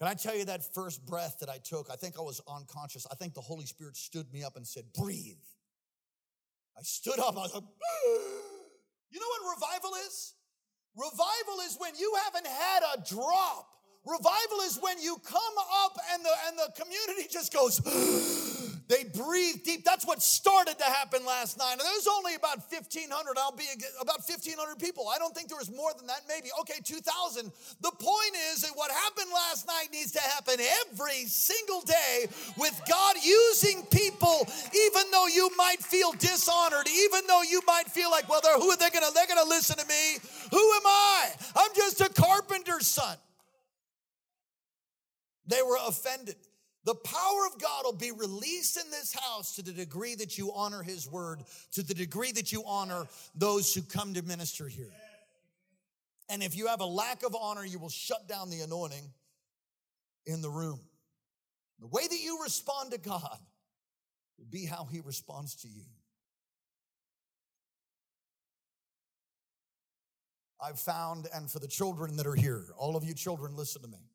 Can 0.00 0.08
I 0.08 0.14
tell 0.14 0.34
you 0.34 0.46
that 0.46 0.74
first 0.74 1.04
breath 1.04 1.36
that 1.40 1.50
I 1.50 1.58
took? 1.62 1.88
I 1.92 1.96
think 1.96 2.18
I 2.18 2.22
was 2.22 2.40
unconscious. 2.48 3.06
I 3.12 3.14
think 3.14 3.34
the 3.34 3.42
Holy 3.42 3.66
Spirit 3.66 3.96
stood 3.96 4.32
me 4.32 4.42
up 4.42 4.56
and 4.56 4.66
said, 4.66 4.84
Breathe. 4.98 5.36
I 6.76 6.82
stood 6.82 7.18
up. 7.18 7.36
I 7.36 7.42
was 7.42 7.54
like, 7.54 7.64
You 9.10 9.20
know 9.20 9.26
what 9.26 9.54
revival 9.60 9.90
is? 10.06 10.34
Revival 10.96 11.60
is 11.66 11.76
when 11.78 11.94
you 11.96 12.12
haven't 12.24 12.46
had 12.46 12.82
a 12.94 13.14
drop. 13.14 13.68
Revival 14.06 14.60
is 14.64 14.78
when 14.80 14.98
you 15.00 15.18
come 15.22 15.54
up 15.84 15.92
and 16.14 16.24
the, 16.24 16.32
and 16.48 16.58
the 16.58 16.82
community 16.82 17.28
just 17.30 17.52
goes, 17.52 17.78
They 18.90 19.04
breathe 19.04 19.62
deep. 19.62 19.84
That's 19.84 20.04
what 20.04 20.20
started 20.20 20.76
to 20.80 20.84
happen 20.84 21.24
last 21.24 21.56
night. 21.56 21.78
And 21.78 21.80
there's 21.80 22.08
only 22.10 22.34
about 22.34 22.58
1,500. 22.58 23.06
I'll 23.38 23.54
be 23.54 23.62
about 24.00 24.18
1,500 24.26 24.80
people. 24.80 25.06
I 25.06 25.16
don't 25.16 25.32
think 25.32 25.46
there 25.46 25.56
was 25.56 25.70
more 25.70 25.92
than 25.96 26.08
that. 26.08 26.22
Maybe. 26.26 26.48
Okay, 26.62 26.82
2,000. 26.82 27.52
The 27.82 27.92
point 27.92 28.34
is 28.50 28.62
that 28.62 28.72
what 28.74 28.90
happened 28.90 29.30
last 29.32 29.68
night 29.68 29.90
needs 29.92 30.10
to 30.18 30.20
happen 30.20 30.58
every 30.90 31.22
single 31.30 31.82
day 31.82 32.26
with 32.58 32.74
God 32.90 33.14
using 33.22 33.86
people, 33.94 34.42
even 34.74 35.06
though 35.12 35.28
you 35.28 35.52
might 35.56 35.78
feel 35.78 36.10
dishonored, 36.18 36.88
even 36.90 37.28
though 37.28 37.42
you 37.42 37.62
might 37.68 37.86
feel 37.86 38.10
like, 38.10 38.28
well, 38.28 38.42
who 38.58 38.70
are 38.70 38.76
they 38.76 38.90
going 38.90 39.06
to? 39.06 39.14
They're 39.14 39.30
going 39.30 39.38
to 39.40 39.48
listen 39.48 39.76
to 39.76 39.86
me. 39.86 40.18
Who 40.50 40.72
am 40.74 40.86
I? 40.86 41.30
I'm 41.54 41.70
just 41.76 42.00
a 42.00 42.08
carpenter's 42.08 42.88
son. 42.88 43.16
They 45.46 45.62
were 45.62 45.78
offended. 45.86 46.34
The 46.84 46.94
power 46.94 47.46
of 47.52 47.60
God 47.60 47.82
will 47.84 47.92
be 47.92 48.10
released 48.10 48.82
in 48.82 48.90
this 48.90 49.14
house 49.14 49.54
to 49.56 49.62
the 49.62 49.72
degree 49.72 50.14
that 50.14 50.38
you 50.38 50.52
honor 50.54 50.82
His 50.82 51.06
word, 51.10 51.40
to 51.72 51.82
the 51.82 51.94
degree 51.94 52.32
that 52.32 52.52
you 52.52 52.62
honor 52.66 53.06
those 53.34 53.74
who 53.74 53.82
come 53.82 54.14
to 54.14 54.22
minister 54.22 54.66
here. 54.66 54.92
And 56.30 56.42
if 56.42 56.56
you 56.56 56.68
have 56.68 56.80
a 56.80 56.86
lack 56.86 57.22
of 57.22 57.36
honor, 57.38 57.64
you 57.64 57.78
will 57.78 57.90
shut 57.90 58.28
down 58.28 58.48
the 58.50 58.60
anointing 58.60 59.12
in 60.26 60.40
the 60.40 60.48
room. 60.48 60.80
The 61.80 61.88
way 61.88 62.06
that 62.06 62.20
you 62.20 62.42
respond 62.42 62.92
to 62.92 62.98
God 62.98 63.38
will 64.38 64.46
be 64.48 64.64
how 64.64 64.86
He 64.90 65.00
responds 65.00 65.56
to 65.56 65.68
you. 65.68 65.84
I've 70.62 70.78
found, 70.78 71.26
and 71.34 71.50
for 71.50 71.58
the 71.58 71.68
children 71.68 72.16
that 72.16 72.26
are 72.26 72.34
here, 72.34 72.64
all 72.76 72.96
of 72.96 73.04
you 73.04 73.14
children, 73.14 73.56
listen 73.56 73.82
to 73.82 73.88
me. 73.88 74.09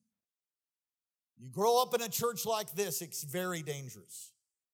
You 1.38 1.50
grow 1.50 1.82
up 1.82 1.94
in 1.94 2.02
a 2.02 2.10
church 2.10 2.46
like 2.46 2.74
this, 2.76 3.02
it's 3.02 3.24
very 3.24 3.62
dangerous. 3.62 4.32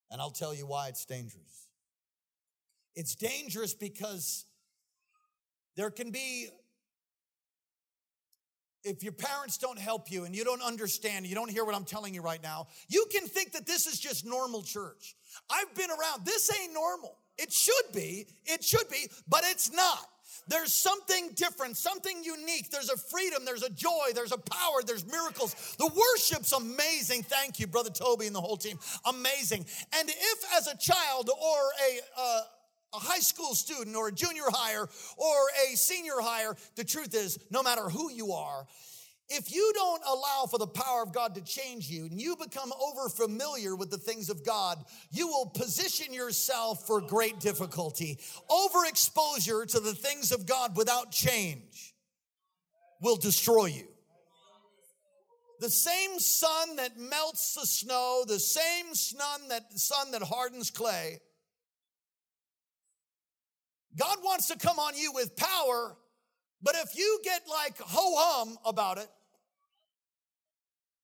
And 0.09 0.21
I'll 0.21 0.31
tell 0.31 0.53
you 0.53 0.67
why 0.67 0.89
it's 0.89 1.05
dangerous. 1.05 1.67
It's 2.95 3.15
dangerous 3.15 3.73
because 3.73 4.45
there 5.77 5.89
can 5.89 6.11
be, 6.11 6.49
if 8.83 9.03
your 9.03 9.13
parents 9.13 9.57
don't 9.57 9.79
help 9.79 10.11
you 10.11 10.25
and 10.25 10.35
you 10.35 10.43
don't 10.43 10.61
understand, 10.61 11.25
you 11.25 11.35
don't 11.35 11.49
hear 11.49 11.63
what 11.63 11.75
I'm 11.75 11.85
telling 11.85 12.13
you 12.13 12.21
right 12.21 12.43
now, 12.43 12.67
you 12.89 13.05
can 13.11 13.27
think 13.27 13.53
that 13.53 13.65
this 13.65 13.85
is 13.85 13.99
just 13.99 14.25
normal 14.25 14.61
church. 14.61 15.15
I've 15.49 15.73
been 15.75 15.89
around, 15.89 16.25
this 16.25 16.51
ain't 16.61 16.73
normal. 16.73 17.17
It 17.37 17.53
should 17.53 17.93
be, 17.93 18.27
it 18.45 18.63
should 18.63 18.89
be, 18.89 19.07
but 19.27 19.43
it's 19.45 19.71
not. 19.71 20.05
There's 20.51 20.73
something 20.73 21.29
different, 21.35 21.77
something 21.77 22.25
unique. 22.25 22.71
There's 22.71 22.89
a 22.89 22.97
freedom, 22.97 23.45
there's 23.45 23.63
a 23.63 23.69
joy, 23.69 24.09
there's 24.13 24.33
a 24.33 24.37
power, 24.37 24.81
there's 24.85 25.05
miracles. 25.05 25.55
The 25.79 25.87
worship's 25.87 26.51
amazing. 26.51 27.23
Thank 27.23 27.57
you, 27.57 27.67
Brother 27.67 27.89
Toby 27.89 28.27
and 28.27 28.35
the 28.35 28.41
whole 28.41 28.57
team. 28.57 28.77
Amazing. 29.05 29.65
And 29.97 30.09
if, 30.09 30.57
as 30.57 30.67
a 30.67 30.75
child 30.75 31.29
or 31.29 31.57
a, 31.89 31.99
uh, 32.19 32.41
a 32.95 32.97
high 32.97 33.19
school 33.19 33.55
student 33.55 33.95
or 33.95 34.09
a 34.09 34.11
junior 34.11 34.43
higher 34.49 34.89
or 35.15 35.35
a 35.71 35.75
senior 35.77 36.19
higher, 36.19 36.57
the 36.75 36.83
truth 36.83 37.15
is, 37.15 37.39
no 37.49 37.63
matter 37.63 37.83
who 37.83 38.11
you 38.11 38.33
are, 38.33 38.65
if 39.33 39.53
you 39.53 39.71
don't 39.73 40.03
allow 40.05 40.45
for 40.49 40.57
the 40.57 40.67
power 40.67 41.01
of 41.01 41.13
God 41.13 41.35
to 41.35 41.41
change 41.41 41.89
you 41.89 42.05
and 42.05 42.19
you 42.19 42.35
become 42.35 42.73
over 42.73 43.07
familiar 43.07 43.75
with 43.75 43.89
the 43.89 43.97
things 43.97 44.29
of 44.29 44.45
God, 44.45 44.83
you 45.09 45.27
will 45.27 45.45
position 45.45 46.13
yourself 46.13 46.85
for 46.85 46.99
great 46.99 47.39
difficulty. 47.39 48.19
Overexposure 48.49 49.71
to 49.71 49.79
the 49.79 49.93
things 49.93 50.31
of 50.31 50.45
God 50.45 50.75
without 50.75 51.11
change 51.11 51.95
will 52.99 53.15
destroy 53.15 53.67
you. 53.67 53.87
The 55.61 55.69
same 55.69 56.19
sun 56.19 56.75
that 56.77 56.99
melts 56.99 57.53
the 57.53 57.65
snow, 57.65 58.23
the 58.27 58.39
same 58.39 58.93
sun 58.95 59.47
that, 59.49 59.71
sun 59.79 60.11
that 60.11 60.23
hardens 60.23 60.71
clay, 60.71 61.19
God 63.95 64.17
wants 64.23 64.47
to 64.47 64.57
come 64.57 64.79
on 64.79 64.97
you 64.97 65.11
with 65.13 65.35
power, 65.35 65.95
but 66.61 66.75
if 66.75 66.97
you 66.97 67.19
get 67.23 67.41
like 67.49 67.77
ho 67.79 68.13
hum 68.17 68.57
about 68.65 68.97
it, 68.97 69.07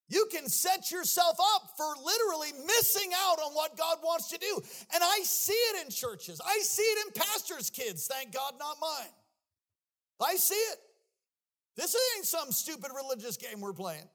you 0.10 0.28
can 0.32 0.48
set 0.48 0.90
yourself 0.92 1.38
up 1.56 1.72
for 1.76 1.94
literally 2.04 2.54
missing 2.66 3.12
out 3.16 3.40
on 3.40 3.54
what 3.54 3.78
God 3.78 3.98
wants 4.04 4.30
to 4.30 4.38
do. 4.38 4.62
And 4.94 5.04
I 5.04 5.20
see 5.24 5.54
it 5.54 5.86
in 5.86 5.92
churches. 5.92 6.40
I 6.46 6.60
see 6.60 6.84
it 6.84 7.08
in 7.08 7.22
pastors' 7.22 7.70
kids, 7.70 8.08
thank 8.08 8.34
God, 8.34 8.54
not 8.60 8.78
mine. 8.82 9.14
I 10.22 10.36
see 10.36 10.56
it. 10.56 10.78
This 11.76 11.96
ain't 12.16 12.26
some 12.26 12.52
stupid 12.52 12.92
religious 12.96 13.38
game 13.38 13.62
we're 13.62 13.74
playing. 13.74 14.08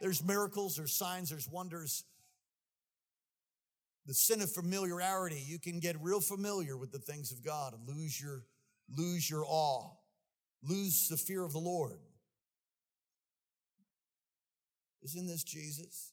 There's 0.00 0.22
miracles, 0.22 0.76
there's 0.76 0.92
signs, 0.92 1.30
there's 1.30 1.48
wonders. 1.48 2.04
The 4.06 4.14
sin 4.14 4.42
of 4.42 4.52
familiarity, 4.52 5.42
you 5.44 5.58
can 5.58 5.80
get 5.80 5.96
real 6.00 6.20
familiar 6.20 6.76
with 6.76 6.92
the 6.92 6.98
things 6.98 7.32
of 7.32 7.42
God 7.42 7.72
and 7.72 7.88
lose 7.88 8.20
your 8.20 8.44
lose 8.94 9.28
your 9.28 9.44
awe, 9.46 9.88
lose 10.62 11.08
the 11.08 11.16
fear 11.16 11.42
of 11.42 11.52
the 11.52 11.58
Lord. 11.58 11.98
Isn't 15.04 15.26
this 15.26 15.44
Jesus? 15.44 16.12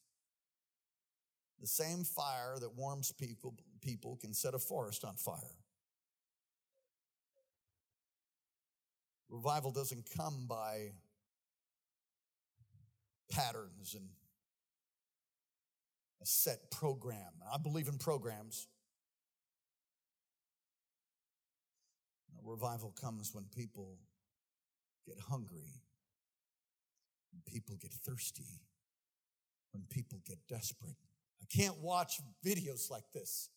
The 1.60 1.66
same 1.66 2.04
fire 2.04 2.56
that 2.60 2.76
warms 2.76 3.12
people, 3.12 3.54
people 3.80 4.16
can 4.20 4.34
set 4.34 4.54
a 4.54 4.58
forest 4.58 5.04
on 5.04 5.16
fire. 5.16 5.56
Revival 9.30 9.70
doesn't 9.70 10.08
come 10.14 10.46
by 10.46 10.90
patterns 13.30 13.94
and 13.94 14.08
a 16.20 16.26
set 16.26 16.70
program. 16.70 17.32
I 17.52 17.56
believe 17.58 17.88
in 17.88 17.96
programs. 17.96 18.68
Revival 22.44 22.92
comes 23.00 23.32
when 23.32 23.44
people 23.56 23.98
get 25.06 25.16
hungry, 25.18 25.80
people 27.46 27.76
get 27.76 27.92
thirsty, 27.92 28.60
when 29.72 29.84
people 29.90 30.20
get 30.26 30.38
desperate. 30.48 30.96
I 31.40 31.46
can't 31.54 31.78
watch 31.78 32.20
videos 32.44 32.90
like 32.90 33.04
this 33.12 33.48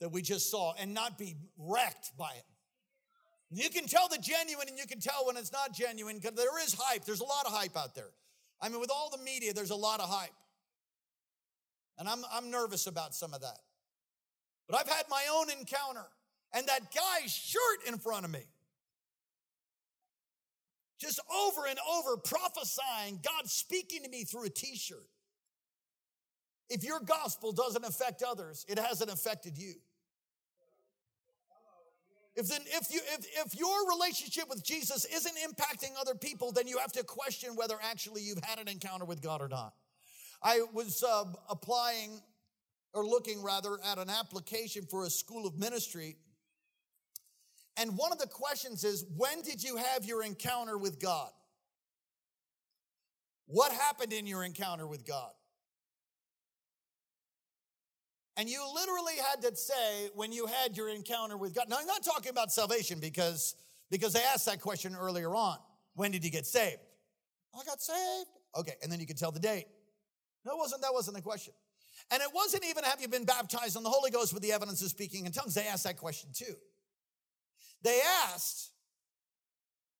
that 0.00 0.10
we 0.10 0.22
just 0.22 0.50
saw 0.50 0.74
and 0.78 0.94
not 0.94 1.18
be 1.18 1.36
wrecked 1.58 2.16
by 2.16 2.30
it. 2.36 2.44
You 3.50 3.70
can 3.70 3.86
tell 3.86 4.08
the 4.08 4.18
genuine 4.18 4.68
and 4.68 4.78
you 4.78 4.86
can 4.86 5.00
tell 5.00 5.26
when 5.26 5.36
it's 5.36 5.52
not 5.52 5.72
genuine 5.72 6.18
because 6.18 6.36
there 6.36 6.62
is 6.62 6.74
hype. 6.78 7.04
There's 7.04 7.20
a 7.20 7.24
lot 7.24 7.46
of 7.46 7.52
hype 7.52 7.76
out 7.76 7.94
there. 7.94 8.10
I 8.60 8.68
mean, 8.68 8.80
with 8.80 8.90
all 8.90 9.10
the 9.10 9.22
media, 9.22 9.52
there's 9.52 9.70
a 9.70 9.76
lot 9.76 10.00
of 10.00 10.08
hype. 10.08 10.30
And 11.98 12.08
I'm, 12.08 12.24
I'm 12.32 12.50
nervous 12.50 12.86
about 12.86 13.14
some 13.14 13.34
of 13.34 13.40
that. 13.40 13.58
But 14.68 14.78
I've 14.78 14.88
had 14.88 15.06
my 15.08 15.24
own 15.32 15.50
encounter, 15.50 16.06
and 16.52 16.66
that 16.68 16.94
guy's 16.94 17.32
shirt 17.32 17.88
in 17.88 17.98
front 17.98 18.24
of 18.24 18.30
me 18.30 18.44
just 20.98 21.20
over 21.32 21.66
and 21.68 21.78
over 21.90 22.16
prophesying, 22.16 23.20
God 23.22 23.48
speaking 23.48 24.02
to 24.02 24.08
me 24.08 24.24
through 24.24 24.44
a 24.44 24.50
t 24.50 24.76
shirt. 24.76 25.06
If 26.70 26.84
your 26.84 27.00
gospel 27.00 27.52
doesn't 27.52 27.84
affect 27.84 28.22
others, 28.22 28.66
it 28.68 28.78
hasn't 28.78 29.10
affected 29.10 29.56
you. 29.56 29.74
If, 32.36 32.46
then, 32.46 32.60
if, 32.66 32.92
you, 32.92 33.00
if, 33.14 33.26
if 33.46 33.58
your 33.58 33.88
relationship 33.88 34.44
with 34.48 34.62
Jesus 34.62 35.04
isn't 35.06 35.36
impacting 35.38 35.90
other 36.00 36.14
people, 36.14 36.52
then 36.52 36.68
you 36.68 36.78
have 36.78 36.92
to 36.92 37.02
question 37.02 37.56
whether 37.56 37.74
actually 37.82 38.22
you've 38.22 38.44
had 38.44 38.60
an 38.60 38.68
encounter 38.68 39.04
with 39.04 39.20
God 39.20 39.42
or 39.42 39.48
not. 39.48 39.74
I 40.40 40.60
was 40.72 41.02
uh, 41.02 41.24
applying, 41.50 42.20
or 42.92 43.04
looking 43.04 43.42
rather, 43.42 43.78
at 43.84 43.98
an 43.98 44.08
application 44.08 44.84
for 44.88 45.04
a 45.04 45.10
school 45.10 45.48
of 45.48 45.58
ministry. 45.58 46.16
And 47.76 47.96
one 47.96 48.12
of 48.12 48.18
the 48.18 48.28
questions 48.28 48.84
is 48.84 49.04
when 49.16 49.42
did 49.42 49.60
you 49.62 49.76
have 49.76 50.04
your 50.04 50.22
encounter 50.22 50.78
with 50.78 51.00
God? 51.00 51.30
What 53.46 53.72
happened 53.72 54.12
in 54.12 54.28
your 54.28 54.44
encounter 54.44 54.86
with 54.86 55.04
God? 55.04 55.32
And 58.38 58.48
you 58.48 58.64
literally 58.72 59.14
had 59.28 59.42
to 59.42 59.56
say 59.56 60.10
when 60.14 60.30
you 60.30 60.46
had 60.46 60.76
your 60.76 60.88
encounter 60.88 61.36
with 61.36 61.56
God. 61.56 61.68
Now, 61.68 61.78
I'm 61.80 61.86
not 61.86 62.04
talking 62.04 62.30
about 62.30 62.52
salvation 62.52 63.00
because, 63.00 63.56
because 63.90 64.12
they 64.12 64.22
asked 64.22 64.46
that 64.46 64.60
question 64.60 64.94
earlier 64.98 65.34
on. 65.34 65.58
When 65.94 66.12
did 66.12 66.24
you 66.24 66.30
get 66.30 66.46
saved? 66.46 66.78
I 67.52 67.64
got 67.64 67.82
saved. 67.82 68.30
Okay, 68.56 68.74
and 68.80 68.92
then 68.92 69.00
you 69.00 69.06
could 69.06 69.18
tell 69.18 69.32
the 69.32 69.40
date. 69.40 69.66
No, 70.46 70.56
wasn't. 70.56 70.82
That 70.82 70.92
wasn't 70.92 71.16
the 71.16 71.22
question. 71.22 71.52
And 72.12 72.22
it 72.22 72.28
wasn't 72.32 72.64
even 72.64 72.84
have 72.84 73.00
you 73.00 73.08
been 73.08 73.24
baptized 73.24 73.76
in 73.76 73.82
the 73.82 73.90
Holy 73.90 74.12
Ghost 74.12 74.32
with 74.32 74.44
the 74.44 74.52
evidence 74.52 74.80
of 74.82 74.88
speaking 74.88 75.26
in 75.26 75.32
tongues. 75.32 75.54
They 75.54 75.66
asked 75.66 75.82
that 75.82 75.96
question 75.96 76.30
too. 76.32 76.54
They 77.82 78.00
asked, 78.26 78.70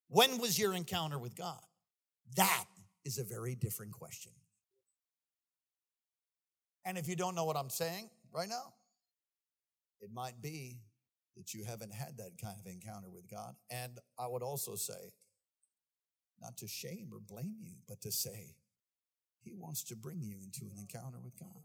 when 0.07 0.39
was 0.39 0.57
your 0.57 0.75
encounter 0.75 1.19
with 1.19 1.35
God? 1.35 1.61
That 2.37 2.67
is 3.05 3.19
a 3.19 3.25
very 3.25 3.57
different 3.57 3.93
question. 3.93 4.33
And 6.85 6.97
if 6.97 7.09
you 7.09 7.17
don't 7.17 7.35
know 7.35 7.45
what 7.45 7.57
I'm 7.57 7.69
saying 7.69 8.09
right 8.33 8.49
now, 8.49 8.75
it 10.01 10.11
might 10.13 10.41
be 10.41 10.81
that 11.37 11.55
you 11.55 11.65
haven't 11.65 11.93
had 11.93 12.19
that 12.19 12.33
kind 12.43 12.57
of 12.59 12.67
encounter 12.67 13.09
with 13.09 13.29
God. 13.31 13.55
And 13.71 13.99
I 14.19 14.27
would 14.27 14.43
also 14.43 14.75
say, 14.75 15.13
not 16.41 16.57
to 16.59 16.69
shame 16.69 17.11
or 17.13 17.21
blame 17.21 17.57
you, 17.61 17.75
but 17.89 18.01
to 18.03 18.13
say, 18.13 18.57
he 19.41 19.53
wants 19.55 19.85
to 19.85 19.97
bring 19.97 20.21
you 20.21 20.37
into 20.43 20.71
an 20.71 20.79
encounter 20.79 21.19
with 21.23 21.39
God. 21.39 21.63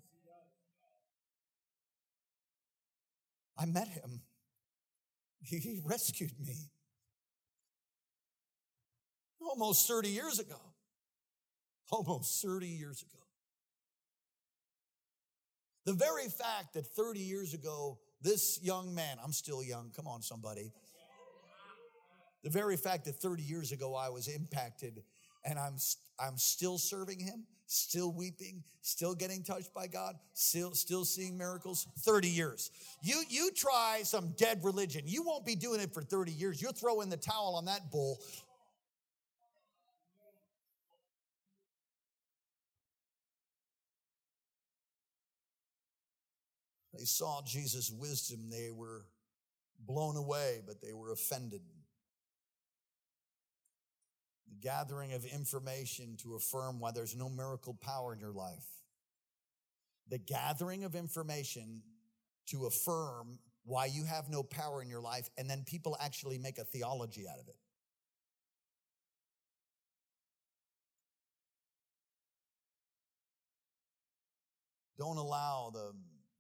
I 3.58 3.66
met 3.66 3.88
him. 3.88 4.22
He 5.42 5.80
rescued 5.84 6.40
me 6.40 6.72
almost 9.40 9.88
30 9.88 10.10
years 10.10 10.40
ago. 10.40 10.60
Almost 11.92 12.42
30 12.44 12.68
years 12.68 13.04
ago. 13.04 13.23
The 15.86 15.94
very 15.94 16.30
fact 16.30 16.74
that 16.76 16.86
30 16.86 17.20
years 17.20 17.54
ago, 17.54 18.00
this 18.22 18.60
young 18.64 18.96
man, 18.96 19.18
I'm 19.24 19.34
still 19.34 19.64
young, 19.64 19.92
come 19.96 20.08
on, 20.08 20.22
somebody. 20.22 20.72
The 22.44 22.50
very 22.50 22.78
fact 22.78 23.06
that 23.06 23.16
30 23.16 23.44
years 23.44 23.72
ago 23.72 23.96
I 23.96 24.10
was 24.10 24.28
impacted 24.28 25.04
and 25.46 25.60
I'm, 25.60 25.76
I'm 26.20 26.38
still 26.38 26.78
serving 26.78 27.20
him, 27.20 27.46
still 27.68 28.14
weeping, 28.14 28.64
still 28.82 29.14
getting 29.14 29.44
touched 29.44 29.74
by 29.74 29.88
God, 29.88 30.16
still, 30.34 30.74
still 30.74 31.04
seeing 31.04 31.38
miracles. 31.38 31.88
30 32.00 32.30
years. 32.30 32.72
You, 33.02 33.24
you 33.30 33.52
try 33.52 34.02
some 34.04 34.34
dead 34.38 34.60
religion. 34.64 35.04
You 35.06 35.24
won't 35.24 35.46
be 35.46 35.56
doing 35.56 35.82
it 35.82 35.94
for 35.94 36.02
30 36.02 36.32
years. 36.32 36.62
You'll 36.62 36.74
throw 36.74 37.02
in 37.02 37.10
the 37.10 37.18
towel 37.18 37.56
on 37.56 37.66
that 37.66 37.92
bull. 37.92 38.20
They 46.94 47.06
saw 47.06 47.42
Jesus' 47.46 47.92
wisdom. 47.92 48.50
They 48.50 48.70
were 48.72 49.06
blown 49.80 50.16
away, 50.16 50.62
but 50.66 50.82
they 50.82 50.94
were 50.94 51.12
offended 51.12 51.62
the 54.54 54.68
gathering 54.68 55.14
of 55.14 55.26
information 55.26 56.18
to 56.18 56.36
affirm 56.36 56.80
why 56.80 56.92
there's 56.92 57.16
no 57.16 57.30
miracle 57.30 57.78
power 57.82 58.14
in 58.14 58.20
your 58.20 58.32
life, 58.32 58.66
the 60.10 60.18
gathering 60.18 60.84
of 60.84 60.96
information 60.96 61.82
to 62.48 62.66
affirm 62.66 63.40
why 63.66 63.86
you 63.86 64.04
have 64.04 64.30
no 64.30 64.44
power 64.44 64.82
in 64.82 64.90
your 64.90 65.02
life, 65.02 65.30
and 65.38 65.50
then 65.50 65.64
people 65.66 65.96
actually 66.00 66.38
make 66.38 66.58
a 66.58 66.66
theology 66.66 67.26
out 67.28 67.40
of 67.40 67.48
it. 67.48 67.56
Don't 74.98 75.18
allow 75.18 75.72
the 75.74 75.94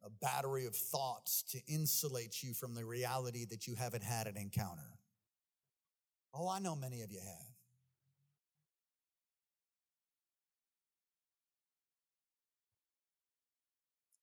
a 0.04 0.10
battery 0.10 0.66
of 0.66 0.76
thoughts 0.76 1.44
to 1.52 1.60
insulate 1.68 2.44
you 2.44 2.54
from 2.54 2.76
the 2.76 2.86
reality 2.86 3.46
that 3.46 3.68
you 3.68 3.76
haven't 3.76 4.04
had 4.04 4.28
an 4.28 4.38
encounter. 4.38 5.00
Oh, 6.34 6.50
I 6.50 6.60
know 6.60 6.76
many 6.76 7.02
of 7.02 7.12
you 7.12 7.20
have. 7.20 7.54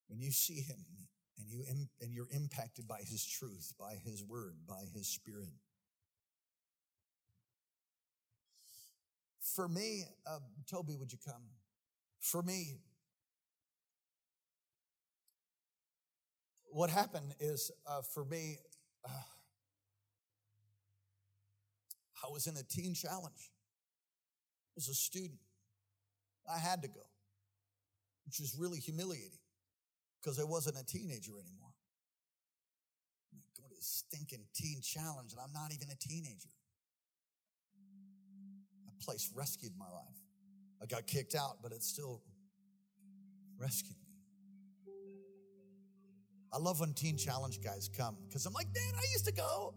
When 0.09 0.21
you 0.21 0.33
see 0.33 0.61
him 0.61 0.85
and 1.39 1.49
you 1.49 1.65
and 2.01 2.13
you're 2.13 2.29
impacted 2.33 2.87
by 2.87 2.99
his 2.99 3.25
truth, 3.25 3.73
by 3.79 3.95
his 4.05 4.25
word, 4.25 4.57
by 4.69 4.83
his 4.93 5.07
spirit. 5.07 5.55
For 9.41 9.69
me, 9.69 10.05
uh, 10.27 10.41
Toby, 10.69 10.97
would 10.97 11.13
you 11.13 11.19
come? 11.25 11.43
For 12.19 12.43
me, 12.43 12.81
what 16.73 16.91
happened 16.91 17.35
is 17.41 17.71
uh, 17.87 18.03
for 18.15 18.25
me, 18.25 18.59
uh, 19.05 19.09
I 22.25 22.31
was 22.31 22.47
in 22.47 22.57
a 22.57 22.63
teen 22.63 22.95
challenge. 22.95 23.51
I 24.69 24.75
was 24.77 24.89
a 24.89 24.95
student. 24.95 25.41
I 26.53 26.59
had 26.59 26.83
to 26.83 26.89
go, 26.89 27.03
which 28.25 28.41
was 28.41 28.57
really 28.59 28.79
humiliating 28.79 29.39
because 30.21 30.39
I 30.39 30.45
wasn't 30.45 30.77
a 30.79 30.85
teenager 30.85 31.33
anymore. 31.33 31.73
I 33.33 33.37
go 33.61 33.69
to 33.69 33.75
this 33.75 34.05
stinking 34.07 34.47
teen 34.55 34.81
challenge 34.83 35.33
and 35.33 35.41
I'm 35.41 35.53
not 35.53 35.73
even 35.73 35.89
a 35.91 35.97
teenager. 35.97 36.51
That 38.87 39.05
place 39.05 39.31
rescued 39.35 39.73
my 39.79 39.87
life. 39.87 40.17
I 40.83 40.87
got 40.87 41.07
kicked 41.07 41.35
out, 41.35 41.59
but 41.63 41.73
it 41.73 41.83
still 41.83 42.23
rescued. 43.59 44.00
I 46.53 46.59
love 46.59 46.81
when 46.81 46.93
teen 46.95 47.17
challenge 47.17 47.61
guys 47.63 47.89
come 47.97 48.17
because 48.27 48.45
I'm 48.47 48.53
like, 48.53 48.73
Dan, 48.73 48.95
I 48.97 49.03
used 49.13 49.25
to 49.27 49.33
go. 49.33 49.75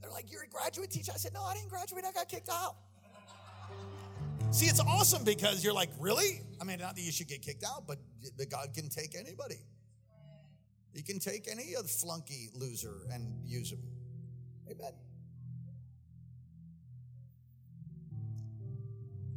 They're 0.00 0.10
like, 0.10 0.30
You're 0.30 0.44
a 0.44 0.48
graduate 0.48 0.90
teacher. 0.90 1.12
I 1.14 1.18
said, 1.18 1.32
No, 1.32 1.42
I 1.42 1.54
didn't 1.54 1.68
graduate. 1.68 2.04
I 2.06 2.12
got 2.12 2.28
kicked 2.28 2.48
out. 2.48 2.76
See, 4.50 4.66
it's 4.66 4.80
awesome 4.80 5.24
because 5.24 5.64
you're 5.64 5.72
like, 5.72 5.90
Really? 5.98 6.42
I 6.60 6.64
mean, 6.64 6.78
not 6.78 6.94
that 6.96 7.02
you 7.02 7.12
should 7.12 7.28
get 7.28 7.42
kicked 7.42 7.64
out, 7.64 7.86
but 7.86 7.98
God 8.50 8.68
can 8.74 8.88
take 8.88 9.16
anybody. 9.16 9.58
He 10.94 11.02
can 11.02 11.18
take 11.18 11.48
any 11.50 11.74
other 11.74 11.88
flunky 11.88 12.50
loser 12.54 13.06
and 13.10 13.34
use 13.44 13.72
him. 13.72 13.82
Amen. 14.70 14.92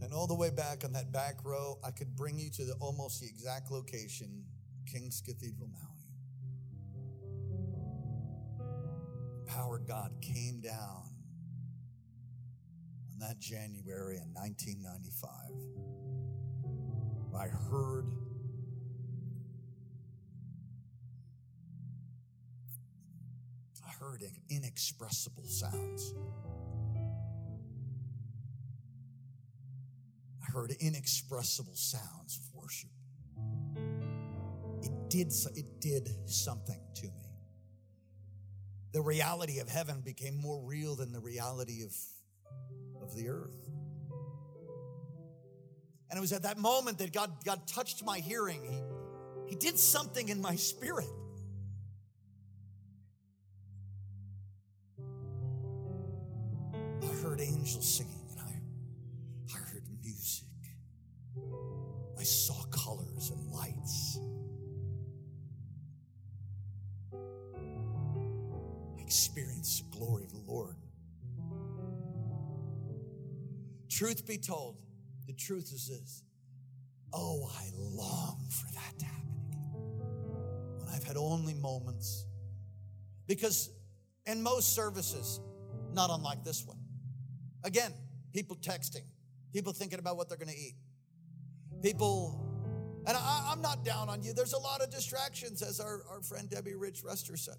And 0.01 0.13
all 0.13 0.27
the 0.27 0.35
way 0.35 0.51
back 0.51 0.83
on 0.83 0.91
that 0.93 1.11
back 1.11 1.43
row, 1.43 1.79
I 1.83 1.91
could 1.91 2.15
bring 2.15 2.37
you 2.37 2.49
to 2.51 2.65
the 2.65 2.73
almost 2.73 3.21
the 3.21 3.27
exact 3.27 3.71
location, 3.71 4.43
King's 4.85 5.21
Cathedral, 5.21 5.67
Maui. 5.67 5.94
Power 9.55 9.79
God 9.79 10.11
came 10.21 10.59
down 10.59 11.03
on 13.11 13.19
that 13.19 13.39
January 13.39 14.17
in 14.17 14.33
1995. 14.33 15.31
I 17.33 17.47
heard 17.47 18.05
I 23.85 23.91
heard 23.99 24.23
inexpressible 24.49 25.45
sounds. 25.45 26.13
I 30.41 30.51
heard 30.51 30.75
inexpressible 30.81 31.75
sounds 31.75 32.39
of 32.39 32.53
worship. 32.53 32.89
It 34.81 35.09
did, 35.09 35.31
it 35.55 35.79
did 35.79 36.09
something 36.29 36.81
to 36.95 37.05
me 37.07 37.24
the 38.95 39.01
reality 39.01 39.59
of 39.59 39.67
heaven 39.67 39.99
became 39.99 40.37
more 40.37 40.57
real 40.63 40.95
than 40.95 41.11
the 41.11 41.19
reality 41.19 41.83
of, 41.83 41.93
of 43.03 43.13
the 43.13 43.27
earth. 43.27 43.69
And 46.09 46.17
it 46.17 46.21
was 46.21 46.31
at 46.31 46.43
that 46.43 46.57
moment 46.57 46.99
that 46.99 47.11
God, 47.11 47.43
God 47.43 47.67
touched 47.67 48.05
my 48.05 48.19
hearing. 48.19 48.63
He, 48.63 49.49
he 49.49 49.55
did 49.57 49.77
something 49.77 50.29
in 50.29 50.41
my 50.41 50.55
spirit. 50.55 51.09
I 57.03 57.07
heard 57.21 57.41
angels 57.41 57.85
singing 57.97 58.29
and 58.31 58.39
I, 58.39 59.57
I 59.57 59.59
heard 59.59 59.83
music. 60.01 60.47
I 62.17 62.23
saw 62.23 62.54
Lord. 70.45 70.75
Truth 73.89 74.27
be 74.27 74.37
told, 74.37 74.77
the 75.27 75.33
truth 75.33 75.71
is 75.73 75.87
this. 75.87 76.23
Oh, 77.13 77.49
I 77.57 77.69
long 77.73 78.45
for 78.49 78.73
that 78.73 78.99
to 78.99 79.05
happen 79.05 79.39
again. 79.47 79.71
When 80.77 80.89
I've 80.89 81.03
had 81.03 81.17
only 81.17 81.53
moments. 81.53 82.25
Because 83.27 83.69
in 84.25 84.43
most 84.43 84.75
services, 84.75 85.39
not 85.93 86.09
unlike 86.11 86.43
this 86.43 86.65
one, 86.65 86.79
again, 87.63 87.93
people 88.33 88.57
texting, 88.57 89.05
people 89.53 89.71
thinking 89.71 89.99
about 89.99 90.17
what 90.17 90.27
they're 90.27 90.37
going 90.37 90.51
to 90.51 90.59
eat, 90.59 90.75
people 91.81 92.45
and 93.07 93.15
I, 93.15 93.51
am 93.51 93.61
not 93.61 93.85
down 93.85 94.09
on 94.09 94.23
you. 94.23 94.33
There's 94.33 94.53
a 94.53 94.59
lot 94.59 94.81
of 94.81 94.89
distractions, 94.89 95.61
as 95.61 95.79
our, 95.79 96.01
our 96.09 96.21
friend 96.21 96.49
Debbie 96.49 96.73
Rich 96.73 97.03
Rester 97.03 97.37
said. 97.37 97.57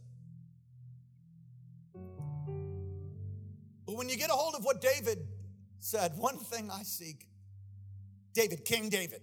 But 3.87 3.97
when 3.97 4.09
you 4.09 4.17
get 4.17 4.31
a 4.31 4.35
hold 4.35 4.55
of 4.55 4.65
what 4.65 4.81
David 4.81 5.19
said, 5.79 6.13
one 6.17 6.39
thing 6.39 6.71
I 6.71 6.83
seek, 6.83 7.29
David, 8.35 8.65
King 8.65 8.91
David. 8.91 9.23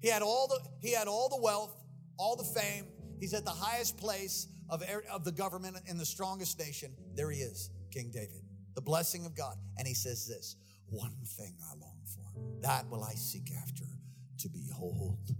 He 0.00 0.08
had 0.08 0.22
all 0.22 0.46
the 0.46 0.60
he 0.80 0.92
had 0.92 1.08
all 1.08 1.28
the 1.28 1.40
wealth, 1.42 1.74
all 2.18 2.36
the 2.36 2.44
fame. 2.44 2.86
He's 3.18 3.34
at 3.34 3.44
the 3.44 3.50
highest 3.50 3.96
place 3.96 4.46
of, 4.68 4.82
er, 4.82 5.02
of 5.10 5.24
the 5.24 5.32
government 5.32 5.76
in 5.86 5.96
the 5.98 6.06
strongest 6.06 6.58
nation. 6.58 6.92
There 7.14 7.30
he 7.30 7.40
is, 7.40 7.70
King 7.90 8.10
David. 8.12 8.42
The 8.74 8.82
blessing 8.82 9.24
of 9.24 9.34
God. 9.34 9.56
And 9.78 9.88
he 9.88 9.94
says 9.94 10.26
this, 10.28 10.56
one 10.88 11.16
thing 11.24 11.54
I 11.64 11.78
long 11.80 11.98
for, 12.04 12.60
that 12.60 12.88
will 12.90 13.02
I 13.02 13.14
seek 13.14 13.50
after, 13.62 13.84
to 14.38 14.48
behold 14.48 15.34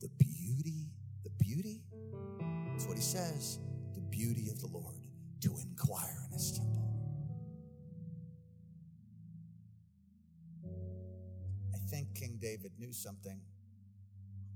the 0.00 0.08
beauty, 0.18 0.86
the 1.24 1.30
beauty. 1.30 1.82
That's 2.70 2.86
what 2.86 2.96
he 2.96 3.02
says, 3.02 3.58
the 3.94 4.00
beauty 4.00 4.48
of 4.50 4.60
the 4.60 4.68
Lord, 4.68 4.95
to 5.46 5.54
inquire 5.62 6.24
in 6.26 6.32
his 6.32 6.52
temple. 6.58 6.82
I 11.72 11.78
think 11.88 12.14
King 12.16 12.38
David 12.42 12.72
knew 12.80 12.92
something 12.92 13.40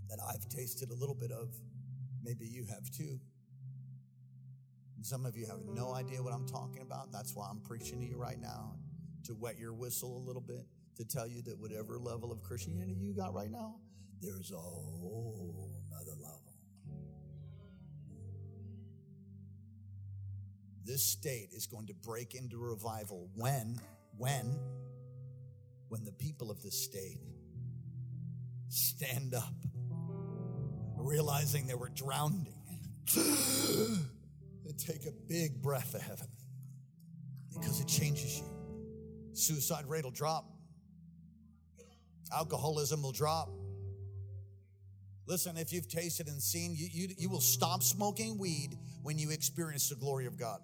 that 0.09 0.19
I've 0.29 0.49
tasted 0.49 0.91
a 0.91 0.95
little 0.95 1.15
bit 1.15 1.31
of. 1.31 1.55
Maybe 2.25 2.45
you 2.45 2.65
have 2.65 2.91
too. 2.91 3.21
And 4.97 5.07
some 5.07 5.25
of 5.25 5.37
you 5.37 5.47
have 5.47 5.61
no 5.65 5.95
idea 5.95 6.21
what 6.21 6.35
I'm 6.35 6.47
talking 6.47 6.83
about. 6.83 7.13
That's 7.13 7.37
why 7.37 7.49
I'm 7.49 7.61
preaching 7.61 8.01
to 8.01 8.07
you 8.07 8.17
right 8.17 8.41
now 8.41 8.75
to 9.27 9.35
wet 9.35 9.59
your 9.61 9.73
whistle 9.73 10.17
a 10.17 10.23
little 10.27 10.43
bit, 10.43 10.67
to 10.97 11.05
tell 11.05 11.29
you 11.29 11.41
that 11.43 11.57
whatever 11.57 11.99
level 11.99 12.33
of 12.33 12.43
Christianity 12.43 12.99
you 13.01 13.15
got 13.15 13.33
right 13.33 13.51
now, 13.51 13.77
there's 14.21 14.51
a 14.51 14.57
whole 14.57 15.70
This 20.85 21.05
state 21.05 21.51
is 21.53 21.67
going 21.67 21.87
to 21.89 21.95
break 21.95 22.35
into 22.35 22.59
revival 22.59 23.29
when, 23.35 23.81
when, 24.17 24.59
when 25.89 26.05
the 26.05 26.13
people 26.13 26.51
of 26.51 26.63
this 26.63 26.85
state 26.85 27.21
stand 28.69 29.35
up, 29.35 29.55
realizing 30.97 31.67
they 31.67 31.75
were 31.75 31.91
drowning, 31.91 32.55
and 33.15 34.79
take 34.79 35.07
a 35.07 35.13
big 35.29 35.61
breath 35.61 35.95
of 35.95 36.03
heaven 36.03 36.29
because 37.53 37.81
it 37.81 37.89
changes 37.89 38.39
you. 38.39 38.47
Suicide 39.33 39.87
rate 39.87 40.05
will 40.05 40.11
drop, 40.11 40.45
alcoholism 42.33 43.03
will 43.03 43.13
drop. 43.13 43.51
Listen, 45.27 45.57
if 45.57 45.73
you've 45.73 45.89
tasted 45.89 46.27
and 46.27 46.43
seen, 46.43 46.75
you, 46.75 46.89
you, 46.91 47.09
you 47.17 47.29
will 47.29 47.41
stop 47.41 47.83
smoking 47.83 48.39
weed 48.39 48.77
when 49.03 49.19
you 49.19 49.31
experience 49.31 49.89
the 49.89 49.95
glory 49.95 50.27
of 50.27 50.37
God. 50.37 50.61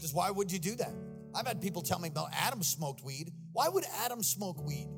Because 0.00 0.14
why 0.14 0.30
would 0.30 0.50
you 0.50 0.58
do 0.58 0.76
that? 0.76 0.94
I've 1.34 1.46
had 1.46 1.60
people 1.60 1.82
tell 1.82 1.98
me 1.98 2.08
about 2.08 2.28
Adam 2.32 2.62
smoked 2.62 3.04
weed. 3.04 3.30
Why 3.52 3.68
would 3.68 3.84
Adam 4.02 4.22
smoke 4.22 4.66
weed? 4.66 4.88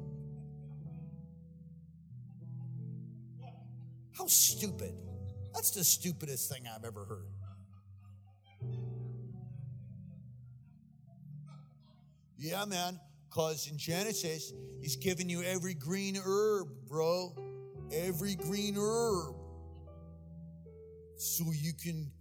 How 4.17 4.29
stupid. 4.29 4.95
That's 5.53 5.73
the 5.73 5.83
stupidest 5.83 6.53
thing 6.53 6.69
I've 6.73 6.85
ever 6.85 7.05
heard. 7.05 7.27
Yeah, 12.39 12.65
man, 12.65 13.01
because 13.29 13.69
in 13.69 13.79
Genesis, 13.79 14.53
he's 14.81 14.95
giving 14.95 15.29
you 15.29 15.43
every 15.43 15.75
green 15.75 16.17
herb, 16.25 16.69
bro. 16.89 17.35
Every 17.93 18.37
green 18.37 18.77
herb. 18.79 19.35
So 21.17 21.47
you 21.53 21.73
can 21.73 22.13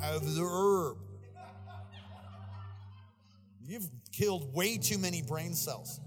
have 0.00 0.24
the 0.24 0.42
herb. 0.42 0.96
You've 3.66 3.88
killed 4.12 4.54
way 4.54 4.78
too 4.78 4.98
many 4.98 5.22
brain 5.22 5.54
cells. 5.54 6.00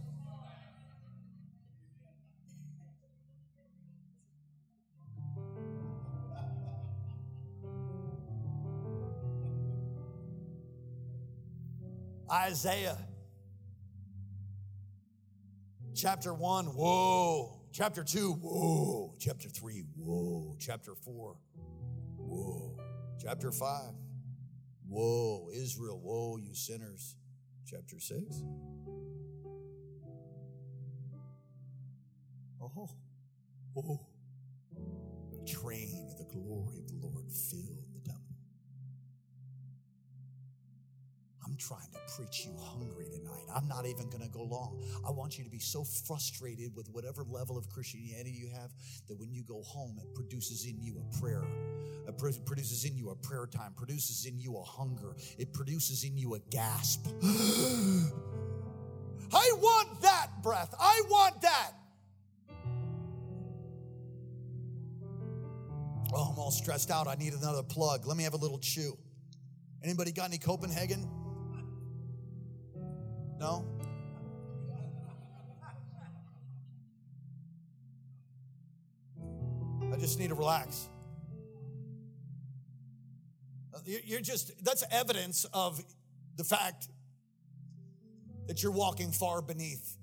Isaiah 12.31 12.97
Chapter 15.95 16.33
1, 16.33 16.67
whoa. 16.67 17.59
Chapter 17.73 18.05
2, 18.05 18.31
whoa. 18.31 19.15
Chapter 19.19 19.49
3, 19.49 19.83
whoa. 19.97 20.55
Chapter 20.57 20.95
4, 20.95 21.35
whoa. 22.15 22.79
Chapter 23.21 23.51
5, 23.51 23.81
whoa. 24.87 25.49
Israel, 25.53 25.99
whoa, 26.01 26.37
you 26.37 26.55
sinners. 26.55 27.17
Chapter 27.69 27.99
6, 27.99 28.41
oh, 32.59 32.89
oh. 33.77 33.99
Train 35.45 36.07
of 36.09 36.17
the 36.17 36.25
glory 36.33 36.79
of 36.79 36.87
the 36.87 36.95
Lord 36.95 37.25
fill 37.31 37.85
the 37.93 37.99
temple. 38.01 38.37
I'm 41.45 41.48
trying 41.59 41.91
to 41.93 41.99
preach 42.15 42.45
you 42.45 42.55
hungry 42.57 43.07
tonight. 43.11 43.43
I'm 43.53 43.67
not 43.67 43.85
even 43.85 44.09
going 44.09 44.23
to 44.23 44.29
go 44.29 44.43
long. 44.43 44.81
I 45.07 45.11
want 45.11 45.37
you 45.37 45.43
to 45.43 45.49
be 45.49 45.59
so 45.59 45.83
frustrated 45.83 46.75
with 46.75 46.87
whatever 46.91 47.23
level 47.23 47.57
of 47.57 47.69
Christianity 47.69 48.31
you 48.31 48.47
have 48.49 48.71
that 49.07 49.19
when 49.19 49.33
you 49.33 49.43
go 49.43 49.61
home, 49.63 49.99
it 50.01 50.15
produces 50.15 50.65
in 50.65 50.81
you 50.81 50.95
a 50.99 51.19
prayer. 51.19 51.43
It 52.07 52.17
produces 52.45 52.85
in 52.85 52.95
you 52.97 53.09
a 53.09 53.15
prayer 53.15 53.45
time, 53.45 53.73
produces 53.75 54.25
in 54.25 54.39
you 54.39 54.57
a 54.57 54.63
hunger. 54.63 55.15
It 55.37 55.53
produces 55.53 56.03
in 56.03 56.17
you 56.17 56.35
a 56.35 56.39
gasp. 56.49 57.07
I 59.31 59.51
want 59.57 60.01
that 60.01 60.27
breath. 60.41 60.73
I 60.79 61.01
want 61.07 61.41
that. 61.41 61.71
Oh, 66.11 66.31
I'm 66.31 66.39
all 66.39 66.51
stressed 66.51 66.89
out. 66.89 67.07
I 67.07 67.15
need 67.15 67.33
another 67.33 67.61
plug. 67.61 68.07
Let 68.07 68.17
me 68.17 68.23
have 68.23 68.33
a 68.33 68.37
little 68.37 68.57
chew. 68.57 68.97
Anybody 69.83 70.11
got 70.11 70.25
any 70.25 70.39
Copenhagen? 70.39 71.07
No? 73.39 73.65
I 79.91 79.97
just 79.97 80.19
need 80.19 80.27
to 80.27 80.35
relax. 80.35 80.89
Uh, 83.73 83.79
you're 83.85 84.21
just, 84.21 84.63
that's 84.63 84.83
evidence 84.91 85.45
of 85.53 85.81
the 86.35 86.43
fact 86.43 86.89
that 88.47 88.61
you're 88.61 88.71
walking 88.71 89.11
far 89.11 89.41
beneath 89.41 89.95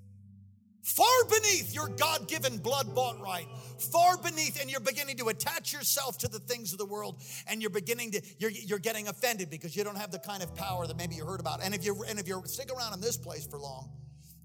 far 0.87 1.25
beneath 1.29 1.75
your 1.75 1.89
God 1.89 2.29
given 2.29 2.57
blood 2.57 2.95
bought 2.95 3.19
right, 3.19 3.45
far 3.91 4.17
beneath, 4.17 4.61
and 4.61 4.71
you're 4.71 4.79
beginning 4.79 5.17
to 5.17 5.27
attach 5.27 5.73
yourself 5.73 6.17
to 6.19 6.29
the 6.29 6.39
things 6.39 6.71
of 6.71 6.79
the 6.79 6.85
world, 6.85 7.21
and 7.47 7.61
you're 7.61 7.69
beginning 7.69 8.11
to, 8.11 8.21
you're, 8.39 8.51
you're 8.51 8.79
getting 8.79 9.09
offended 9.09 9.49
because 9.49 9.75
you 9.75 9.83
don't 9.83 9.97
have 9.97 10.11
the 10.11 10.19
kind 10.19 10.41
of 10.41 10.55
power 10.55 10.87
that 10.87 10.95
maybe 10.95 11.15
you 11.15 11.25
heard 11.25 11.41
about. 11.41 11.59
And 11.61 11.75
if 11.75 11.83
you 11.83 12.03
and 12.07 12.17
if 12.19 12.27
you 12.27 12.41
stick 12.45 12.71
around 12.71 12.93
in 12.93 13.01
this 13.01 13.17
place 13.17 13.45
for 13.45 13.59
long, 13.59 13.91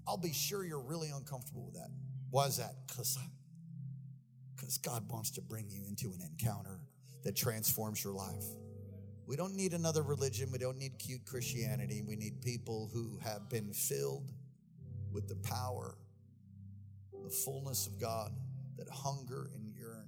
I'll 0.05 0.17
be 0.17 0.33
sure 0.33 0.65
you're 0.65 0.83
really 0.83 1.09
uncomfortable 1.09 1.63
with 1.65 1.75
that. 1.75 1.89
Why 2.29 2.47
is 2.47 2.57
that? 2.57 2.73
Because 2.87 3.17
because 4.55 4.79
uh, 4.85 4.91
God 4.91 5.09
wants 5.09 5.31
to 5.31 5.41
bring 5.41 5.69
you 5.69 5.85
into 5.87 6.07
an 6.07 6.19
encounter 6.21 6.81
that 7.23 7.37
transforms 7.37 8.03
your 8.03 8.13
life. 8.13 8.43
We 9.25 9.37
don't 9.37 9.55
need 9.55 9.73
another 9.73 10.03
religion. 10.03 10.49
We 10.51 10.57
don't 10.57 10.77
need 10.77 10.99
cute 10.99 11.25
Christianity. 11.25 12.01
We 12.05 12.17
need 12.17 12.41
people 12.41 12.89
who 12.93 13.17
have 13.23 13.47
been 13.47 13.71
filled 13.71 14.29
with 15.13 15.29
the 15.29 15.35
power 15.35 15.95
the 17.23 17.29
fullness 17.29 17.87
of 17.87 17.99
God 17.99 18.31
that 18.77 18.89
hunger 18.89 19.49
and 19.55 19.73
yearn. 19.73 20.07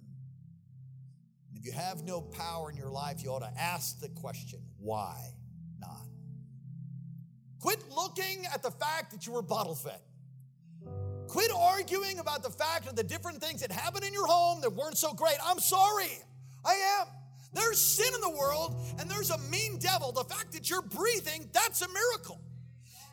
And 1.50 1.58
if 1.58 1.66
you 1.66 1.72
have 1.72 2.04
no 2.04 2.22
power 2.22 2.70
in 2.70 2.78
your 2.78 2.92
life, 2.92 3.24
you 3.24 3.32
ought 3.32 3.40
to 3.40 3.54
ask 3.60 4.00
the 4.00 4.10
question, 4.10 4.60
why 4.80 5.18
not? 5.80 6.08
Quit 7.60 7.80
looking 7.90 8.46
at 8.54 8.62
the 8.62 8.72
fact 8.72 9.12
that 9.12 9.26
you 9.26 9.34
were 9.34 9.42
bottle 9.42 9.76
fed. 9.76 10.00
Quit 11.28 11.52
arguing 11.56 12.20
about 12.20 12.44
the 12.44 12.50
fact 12.50 12.88
of 12.88 12.96
the 12.96 13.04
different 13.04 13.42
things 13.42 13.62
that 13.62 13.72
happened 13.72 14.06
in 14.06 14.14
your 14.14 14.28
home 14.28 14.62
that 14.62 14.72
weren't 14.72 14.98
so 14.98 15.14
great. 15.14 15.38
I'm 15.44 15.60
sorry. 15.60 16.20
I 16.64 16.74
am. 17.00 17.08
There's 17.54 17.80
sin 17.80 18.14
in 18.14 18.22
the 18.22 18.38
world 18.38 18.76
and 19.00 19.10
there's 19.10 19.32
a 19.32 19.38
mean 19.38 19.80
devil. 19.80 20.12
The 20.12 20.26
fact 20.26 20.52
that 20.52 20.70
you're 20.70 20.82
breathing, 20.82 21.50
that's 21.54 21.82
a 21.82 21.88
miracle. 21.88 22.40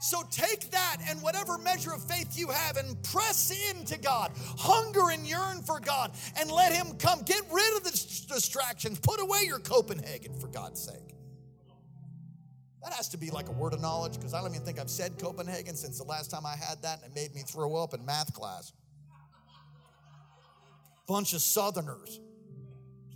So 0.03 0.25
take 0.33 0.69
that 0.73 0.97
and 1.09 1.23
whatever 1.23 1.59
measure 1.59 1.93
of 1.93 2.03
faith 2.03 2.37
you 2.37 2.49
have 2.49 2.77
and 2.77 3.01
press 3.05 3.53
into 3.71 3.97
God. 3.97 4.33
Hunger 4.59 5.11
and 5.13 5.25
yearn 5.25 5.63
for 5.63 5.79
God 5.79 6.11
and 6.41 6.51
let 6.51 6.73
Him 6.73 6.97
come. 6.99 7.23
Get 7.23 7.41
rid 7.53 7.77
of 7.77 7.85
the 7.85 7.91
distractions. 7.93 8.99
Put 8.99 9.21
away 9.21 9.45
your 9.47 9.61
Copenhagen 9.61 10.35
for 10.41 10.49
God's 10.49 10.83
sake. 10.83 11.15
That 12.83 12.93
has 12.95 13.11
to 13.11 13.17
be 13.17 13.31
like 13.31 13.49
a 13.49 13.53
word 13.53 13.75
of 13.75 13.81
knowledge 13.81 14.15
because 14.15 14.35
I 14.35 14.41
don't 14.41 14.53
even 14.53 14.67
think 14.67 14.81
I've 14.81 14.91
said 14.91 15.21
Copenhagen 15.21 15.77
since 15.77 15.99
the 15.99 16.05
last 16.05 16.33
time 16.33 16.45
I 16.45 16.57
had 16.57 16.83
that 16.83 17.01
and 17.05 17.13
it 17.13 17.15
made 17.15 17.33
me 17.33 17.43
throw 17.43 17.77
up 17.77 17.95
in 17.95 18.05
math 18.05 18.35
class. 18.35 18.73
Bunch 21.07 21.33
of 21.33 21.43
Southerners, 21.43 22.19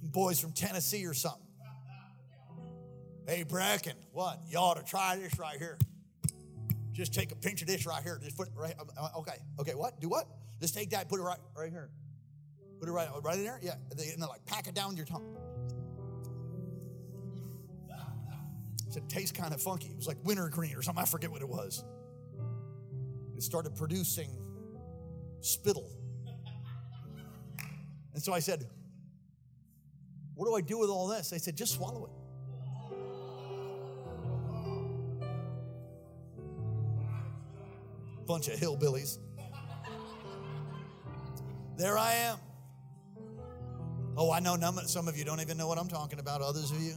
boys 0.05 0.39
from 0.39 0.53
Tennessee 0.53 1.05
or 1.05 1.15
something. 1.15 1.43
Hey, 3.27 3.43
Bracken, 3.43 3.97
what? 4.13 4.39
You 4.47 4.59
ought 4.59 4.77
to 4.77 4.85
try 4.85 5.17
this 5.17 5.37
right 5.37 5.59
here. 5.59 5.79
Just 6.97 7.13
take 7.13 7.31
a 7.31 7.37
pinch 7.37 7.61
of 7.61 7.69
this 7.69 7.85
right 7.85 8.03
here. 8.03 8.19
Just 8.23 8.39
put 8.39 8.49
it 8.49 8.55
right. 8.57 8.75
Okay. 9.19 9.37
Okay. 9.61 9.75
What? 9.75 10.01
Do 10.01 10.09
what? 10.09 10.27
Just 10.61 10.75
take 10.75 10.91
that. 10.91 11.11
Put 11.11 11.21
it 11.21 11.23
right 11.23 11.39
right 11.55 11.71
here. 11.71 11.91
Put 12.81 12.89
it 12.89 12.93
right 12.93 13.09
right 13.23 13.37
in 13.37 13.45
there. 13.45 13.61
Yeah. 13.63 13.75
And 13.91 13.99
then 13.99 14.29
like 14.29 14.47
pack 14.47 14.67
it 14.67 14.75
down 14.75 14.89
with 14.89 14.97
your 14.97 15.07
tongue. 15.07 15.37
It 18.97 19.07
tastes 19.11 19.39
kind 19.39 19.53
of 19.53 19.61
funky. 19.61 19.89
It 19.89 19.97
was 19.97 20.07
like 20.07 20.17
wintergreen 20.25 20.75
or 20.75 20.81
something. 20.81 21.03
I 21.03 21.07
forget 21.07 21.31
what 21.31 21.43
it 21.43 21.49
was. 21.49 21.85
It 23.37 23.43
started 23.43 23.77
producing 23.77 24.31
spittle. 25.43 25.91
And 28.15 28.23
so 28.23 28.33
I 28.33 28.39
said, 28.39 28.67
What 30.35 30.47
do 30.47 30.55
I 30.55 30.63
do 30.63 30.79
with 30.79 30.89
all 30.89 31.09
this? 31.09 31.29
They 31.29 31.37
said, 31.37 31.57
Just 31.57 31.75
swallow 31.75 32.07
it. 32.07 32.26
Bunch 38.27 38.49
of 38.49 38.59
hillbillies. 38.59 39.19
There 41.77 41.97
I 41.97 42.13
am. 42.15 42.39
Oh, 44.17 44.33
I 44.33 44.41
know 44.41 44.57
some 44.87 45.09
of 45.09 45.17
you 45.17 45.25
don't 45.25 45.41
even 45.41 45.57
know 45.57 45.69
what 45.69 45.79
I'm 45.79 45.89
talking 45.89 46.19
about, 46.19 46.41
others 46.41 46.71
of 46.71 46.81
you. 46.81 46.95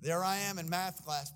There 0.00 0.24
I 0.24 0.36
am 0.38 0.58
in 0.58 0.68
math 0.68 1.04
class. 1.04 1.32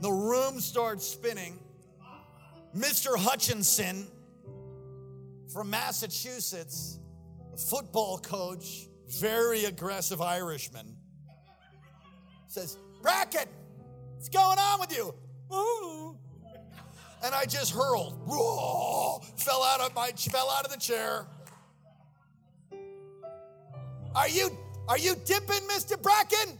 The 0.00 0.10
room 0.10 0.60
starts 0.60 1.06
spinning. 1.06 1.58
Mr. 2.76 3.18
Hutchinson 3.18 4.06
from 5.52 5.70
Massachusetts, 5.70 7.00
football 7.70 8.18
coach, 8.18 8.88
very 9.08 9.64
aggressive 9.64 10.20
Irishman, 10.20 10.96
says, 12.46 12.76
Bracken, 13.06 13.46
what's 14.16 14.28
going 14.28 14.58
on 14.58 14.80
with 14.80 14.96
you? 14.96 15.14
And 17.24 17.36
I 17.36 17.44
just 17.44 17.72
hurled, 17.72 18.18
fell 19.36 19.62
out 19.62 19.80
of 19.80 19.94
my 19.94 20.10
fell 20.10 20.50
out 20.50 20.64
of 20.64 20.72
the 20.72 20.76
chair. 20.76 21.24
Are 24.12 24.28
you 24.28 24.50
are 24.88 24.98
you 24.98 25.14
dipping, 25.24 25.60
Mr. 25.68 26.02
Bracken? 26.02 26.58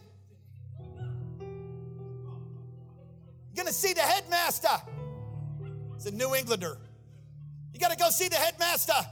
You're 1.41 1.49
gonna 3.57 3.73
see 3.73 3.93
the 3.93 4.03
headmaster. 4.03 4.69
It's 5.97 6.07
a 6.07 6.13
New 6.13 6.37
Englander. 6.37 6.79
You 7.75 7.81
gotta 7.81 7.97
go 7.97 8.11
see 8.11 8.29
the 8.29 8.37
headmaster. 8.37 9.05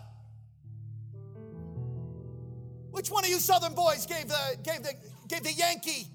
Which 2.92 3.10
one 3.10 3.24
of 3.24 3.30
you 3.30 3.40
Southern 3.40 3.74
boys 3.74 4.06
gave 4.06 4.28
the 4.28 4.56
gave 4.62 4.84
the 4.84 4.94
gave 5.26 5.42
the 5.42 5.52
Yankee 5.52 6.13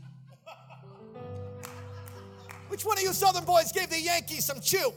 which 2.69 2.85
one 2.85 2.97
of 2.97 3.03
you 3.03 3.13
Southern 3.13 3.43
boys 3.43 3.71
gave 3.71 3.89
the 3.89 3.99
Yankees 3.99 4.45
some 4.45 4.59
chew? 4.61 4.93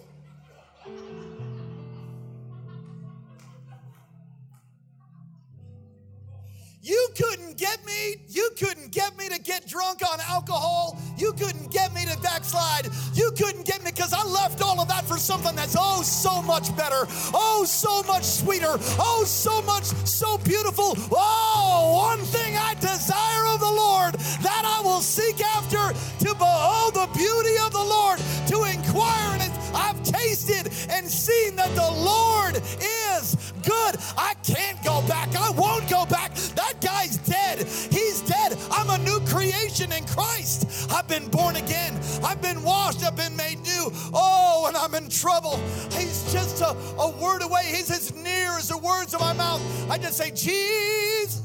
You 6.85 7.11
couldn't 7.17 7.59
get 7.59 7.79
me, 7.87 8.17
you 8.29 8.51
couldn't 8.59 8.91
get 8.91 9.17
me 9.17 9.29
to 9.29 9.41
get 9.41 9.69
drunk 9.69 10.01
on 10.03 10.19
alcohol. 10.29 11.01
You 11.17 11.33
couldn't 11.33 11.71
get 11.71 11.95
me 11.95 12.05
to 12.07 12.19
backslide. 12.19 12.89
You 13.15 13.31
couldn't 13.39 13.65
get 13.65 13.85
me 13.85 13.93
because 13.93 14.13
I 14.13 14.27
left 14.27 14.61
all 14.61 14.81
of 14.81 14.89
that 14.89 15.05
for 15.05 15.17
something 15.17 15.55
that's 15.55 15.77
oh 15.79 16.03
so 16.03 16.43
much 16.43 16.77
better, 16.77 17.07
oh 17.33 17.65
so 17.69 18.03
much 18.03 18.25
sweeter, 18.25 18.75
oh 18.99 19.23
so 19.25 19.63
much 19.63 19.85
so 19.85 20.39
beautiful. 20.39 20.97
Oh, 21.13 22.11
one 22.11 22.19
thing 22.27 22.57
I 22.57 22.75
desire 22.75 23.47
of 23.55 23.61
the 23.61 23.71
Lord 23.71 24.15
that 24.43 24.65
I 24.67 24.83
will 24.83 25.03
seek 25.03 25.41
after 25.41 25.95
to 26.25 26.35
behold 26.35 26.95
the 26.95 27.09
beauty 27.15 27.59
of 27.65 27.71
the 27.71 27.79
Lord, 27.79 28.19
to 28.49 28.65
inquire 28.65 29.37
in 29.37 29.43
it. 29.43 29.62
I've 29.75 30.03
tasted 30.03 30.71
and 30.91 31.07
seen 31.07 31.57
that 31.57 31.75
the 31.75 31.91
Lord 31.91 32.57
is 32.57 33.53
good. 33.63 33.97
I 34.17 34.35
can't 34.45 34.83
go 34.85 35.03
back. 35.09 35.35
I 35.37 35.51
won't 35.51 35.89
go 35.89 36.07
back. 36.07 36.35
That 36.35 36.81
guy's 36.81 37.19
dead. 37.19 37.59
He's 37.59 38.21
dead. 38.23 38.59
I'm 38.71 38.91
a 38.91 38.99
new 38.99 39.21
creation 39.27 39.93
in 39.93 40.05
Christ. 40.05 40.91
I've 40.93 41.09
been 41.09 41.29
born 41.29 41.57
again. 41.57 41.99
I've 42.23 42.43
been 42.43 42.63
washed. 42.63 43.05
I've 43.05 43.17
been 43.17 43.37
made 43.37 43.61
new. 43.61 43.93
Oh, 44.13 44.67
and 44.69 44.77
I'm 44.77 44.95
in 44.95 45.09
trouble, 45.09 45.61
He's 45.93 46.33
just 46.33 46.61
a, 46.61 46.71
a 46.99 47.11
word 47.11 47.43
away. 47.43 47.63
He's 47.67 47.91
as 47.91 48.15
near 48.15 48.57
as 48.59 48.69
the 48.69 48.79
words 48.79 49.15
of 49.15 49.21
my 49.21 49.33
mouth. 49.33 49.63
I 49.91 49.99
just 49.99 50.17
say, 50.17 50.31
Jesus. 50.31 51.42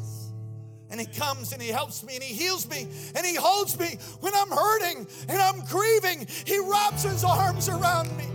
And 0.97 1.07
he 1.07 1.19
comes 1.19 1.53
and 1.53 1.61
he 1.61 1.67
helps 1.67 2.03
me 2.03 2.15
and 2.15 2.23
he 2.23 2.33
heals 2.33 2.67
me 2.67 2.87
and 3.15 3.23
he 3.23 3.35
holds 3.35 3.79
me 3.79 3.99
when 4.19 4.33
I'm 4.33 4.49
hurting 4.49 5.05
and 5.29 5.39
I'm 5.39 5.63
grieving. 5.65 6.25
He 6.43 6.57
wraps 6.57 7.03
his 7.03 7.23
arms 7.23 7.69
around 7.69 8.17
me. 8.17 8.25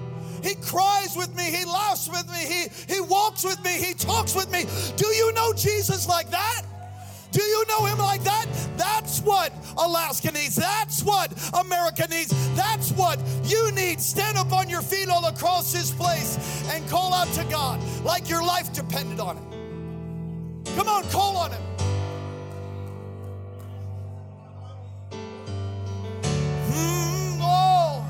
He 0.45 0.55
cries 0.55 1.17
with 1.17 1.35
me. 1.37 1.43
He 1.43 1.65
laughs 1.65 2.09
with 2.09 2.25
me. 2.31 2.39
He, 2.39 2.95
he 2.95 3.01
walks 3.01 3.43
with 3.43 3.61
me. 3.65 3.71
He 3.83 3.95
talks 3.95 4.37
with 4.37 4.49
me. 4.53 4.67
Do 4.97 5.09
you 5.09 5.33
know 5.33 5.53
Jesus 5.55 6.07
like 6.07 6.31
that? 6.31 6.63
Do 7.33 7.43
you 7.43 7.65
know 7.67 7.85
him 7.87 7.99
like 7.99 8.23
that? 8.23 8.47
That's 8.77 9.21
what 9.23 9.53
Alaska 9.77 10.31
needs. 10.31 10.55
That's 10.55 11.03
what 11.03 11.33
America 11.55 12.07
needs. 12.09 12.31
That's 12.55 12.93
what 12.93 13.19
you 13.43 13.73
need. 13.73 14.01
Stand 14.01 14.39
up 14.39 14.53
on 14.53 14.71
your 14.71 14.83
feet 14.83 15.09
all 15.09 15.25
across 15.25 15.73
this 15.73 15.91
place 15.91 16.65
and 16.71 16.89
call 16.89 17.13
out 17.13 17.27
to 17.33 17.43
God 17.45 17.81
like 18.05 18.31
your 18.31 18.45
life 18.45 18.73
depended 18.73 19.19
on 19.19 19.37
it. 19.39 20.67
Come 20.77 20.89
on, 20.89 21.03
call 21.09 21.37
on 21.39 21.51
him. 21.51 21.63
Mm, 26.73 28.05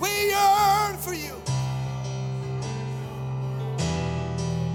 we 0.00 0.08
yearn 0.30 0.96
for 0.96 1.14
you. 1.14 1.34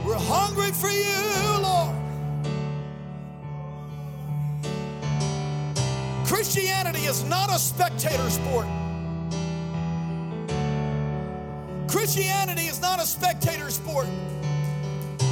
We're 0.05 0.15
hungry 0.15 0.71
for 0.71 0.89
you, 0.89 1.61
Lord. 1.61 1.95
Christianity 6.25 7.05
is 7.05 7.23
not 7.23 7.49
a 7.49 7.59
spectator 7.59 8.29
sport. 8.29 8.67
Christianity 11.87 12.67
is 12.67 12.81
not 12.81 12.99
a 13.01 13.05
spectator 13.05 13.69
sport. 13.69 14.07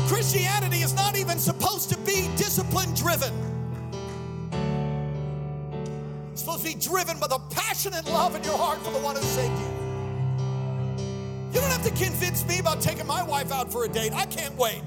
Christianity 0.07 0.83
is 0.83 0.93
not 0.93 1.17
even 1.17 1.39
supposed 1.39 1.89
to 1.89 1.97
be 1.99 2.29
discipline 2.37 2.93
driven. 2.93 3.50
Supposed 6.41 6.65
to 6.65 6.73
be 6.73 6.79
driven 6.79 7.19
by 7.19 7.27
the 7.27 7.37
passionate 7.51 8.03
love 8.05 8.35
in 8.35 8.43
your 8.43 8.57
heart 8.57 8.79
for 8.79 8.91
the 8.91 8.97
one 8.97 9.15
who 9.15 9.21
saved 9.21 9.53
you. 9.59 9.67
You 11.53 11.61
don't 11.61 11.69
have 11.69 11.83
to 11.83 11.91
convince 11.91 12.43
me 12.47 12.57
about 12.57 12.81
taking 12.81 13.05
my 13.05 13.21
wife 13.21 13.51
out 13.51 13.71
for 13.71 13.85
a 13.85 13.87
date. 13.87 14.11
I 14.11 14.25
can't 14.25 14.55
wait. 14.57 14.81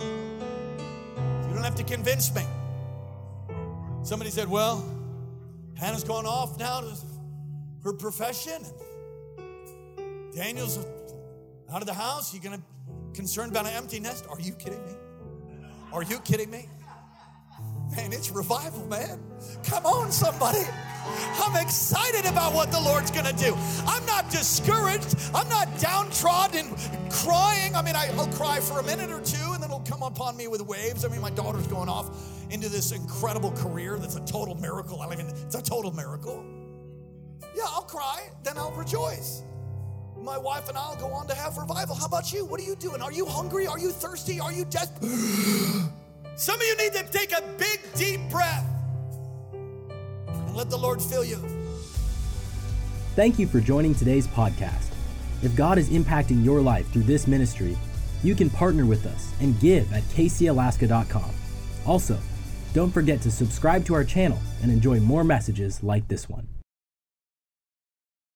You 0.00 1.52
don't 1.52 1.64
have 1.64 1.74
to 1.74 1.84
convince 1.84 2.34
me. 2.34 2.44
Somebody 4.04 4.30
said, 4.30 4.48
Well, 4.48 4.82
Hannah's 5.78 6.02
gone 6.02 6.24
off 6.24 6.58
now 6.58 6.80
to 6.80 6.96
her 7.82 7.92
profession. 7.92 8.64
Daniel's 10.34 10.78
out 11.70 11.82
of 11.82 11.86
the 11.86 11.92
house. 11.92 12.32
You're 12.32 12.42
gonna 12.42 12.62
concerned 13.12 13.50
about 13.50 13.66
an 13.66 13.74
empty 13.74 14.00
nest? 14.00 14.24
Are 14.30 14.40
you 14.40 14.52
kidding 14.52 14.82
me? 14.86 14.94
Are 15.92 16.02
you 16.02 16.20
kidding 16.20 16.50
me? 16.50 16.70
Man, 17.96 18.12
it's 18.12 18.30
revival, 18.30 18.86
man. 18.86 19.20
Come 19.64 19.86
on, 19.86 20.10
somebody. 20.10 20.64
I'm 21.06 21.62
excited 21.62 22.24
about 22.24 22.54
what 22.54 22.72
the 22.72 22.80
Lord's 22.80 23.10
gonna 23.10 23.32
do. 23.34 23.54
I'm 23.86 24.04
not 24.06 24.30
discouraged. 24.30 25.16
I'm 25.34 25.48
not 25.48 25.68
downtrodden 25.78 26.74
crying. 27.10 27.76
I 27.76 27.82
mean, 27.82 27.94
I'll 27.94 28.26
cry 28.28 28.58
for 28.60 28.80
a 28.80 28.82
minute 28.82 29.10
or 29.10 29.20
two 29.20 29.52
and 29.52 29.62
then 29.62 29.70
it'll 29.70 29.80
come 29.80 30.02
upon 30.02 30.36
me 30.36 30.48
with 30.48 30.62
waves. 30.62 31.04
I 31.04 31.08
mean, 31.08 31.20
my 31.20 31.30
daughter's 31.30 31.66
going 31.66 31.88
off 31.88 32.10
into 32.50 32.68
this 32.68 32.92
incredible 32.92 33.52
career 33.52 33.98
that's 33.98 34.16
a 34.16 34.24
total 34.24 34.54
miracle. 34.56 35.00
I 35.00 35.08
mean, 35.08 35.20
it's 35.20 35.54
a 35.54 35.62
total 35.62 35.92
miracle. 35.92 36.44
Yeah, 37.54 37.64
I'll 37.66 37.82
cry, 37.82 38.28
then 38.42 38.56
I'll 38.56 38.72
rejoice. 38.72 39.42
My 40.16 40.38
wife 40.38 40.68
and 40.68 40.78
I'll 40.78 40.96
go 40.96 41.08
on 41.08 41.26
to 41.28 41.34
have 41.34 41.58
revival. 41.58 41.94
How 41.94 42.06
about 42.06 42.32
you? 42.32 42.44
What 42.46 42.58
are 42.60 42.64
you 42.64 42.76
doing? 42.76 43.02
Are 43.02 43.12
you 43.12 43.26
hungry? 43.26 43.66
Are 43.66 43.78
you 43.78 43.90
thirsty? 43.90 44.40
Are 44.40 44.52
you 44.52 44.64
desperate? 44.64 45.10
Some 46.36 46.56
of 46.60 46.66
you 46.66 46.76
need 46.76 46.92
to 46.94 47.04
take 47.04 47.32
a 47.32 47.42
big, 47.58 47.80
deep 47.94 48.20
breath 48.28 48.66
and 49.52 50.56
let 50.56 50.68
the 50.68 50.76
Lord 50.76 51.00
fill 51.00 51.24
you. 51.24 51.36
Thank 53.14 53.38
you 53.38 53.46
for 53.46 53.60
joining 53.60 53.94
today's 53.94 54.26
podcast. 54.26 54.90
If 55.42 55.54
God 55.54 55.78
is 55.78 55.90
impacting 55.90 56.44
your 56.44 56.60
life 56.60 56.90
through 56.92 57.02
this 57.02 57.28
ministry, 57.28 57.76
you 58.24 58.34
can 58.34 58.50
partner 58.50 58.84
with 58.84 59.06
us 59.06 59.32
and 59.40 59.58
give 59.60 59.92
at 59.92 60.02
kcalaska.com. 60.04 61.30
Also, 61.86 62.18
don't 62.72 62.90
forget 62.90 63.20
to 63.20 63.30
subscribe 63.30 63.84
to 63.84 63.94
our 63.94 64.04
channel 64.04 64.38
and 64.62 64.72
enjoy 64.72 64.98
more 64.98 65.22
messages 65.22 65.84
like 65.84 66.08
this 66.08 66.28
one. 66.28 66.48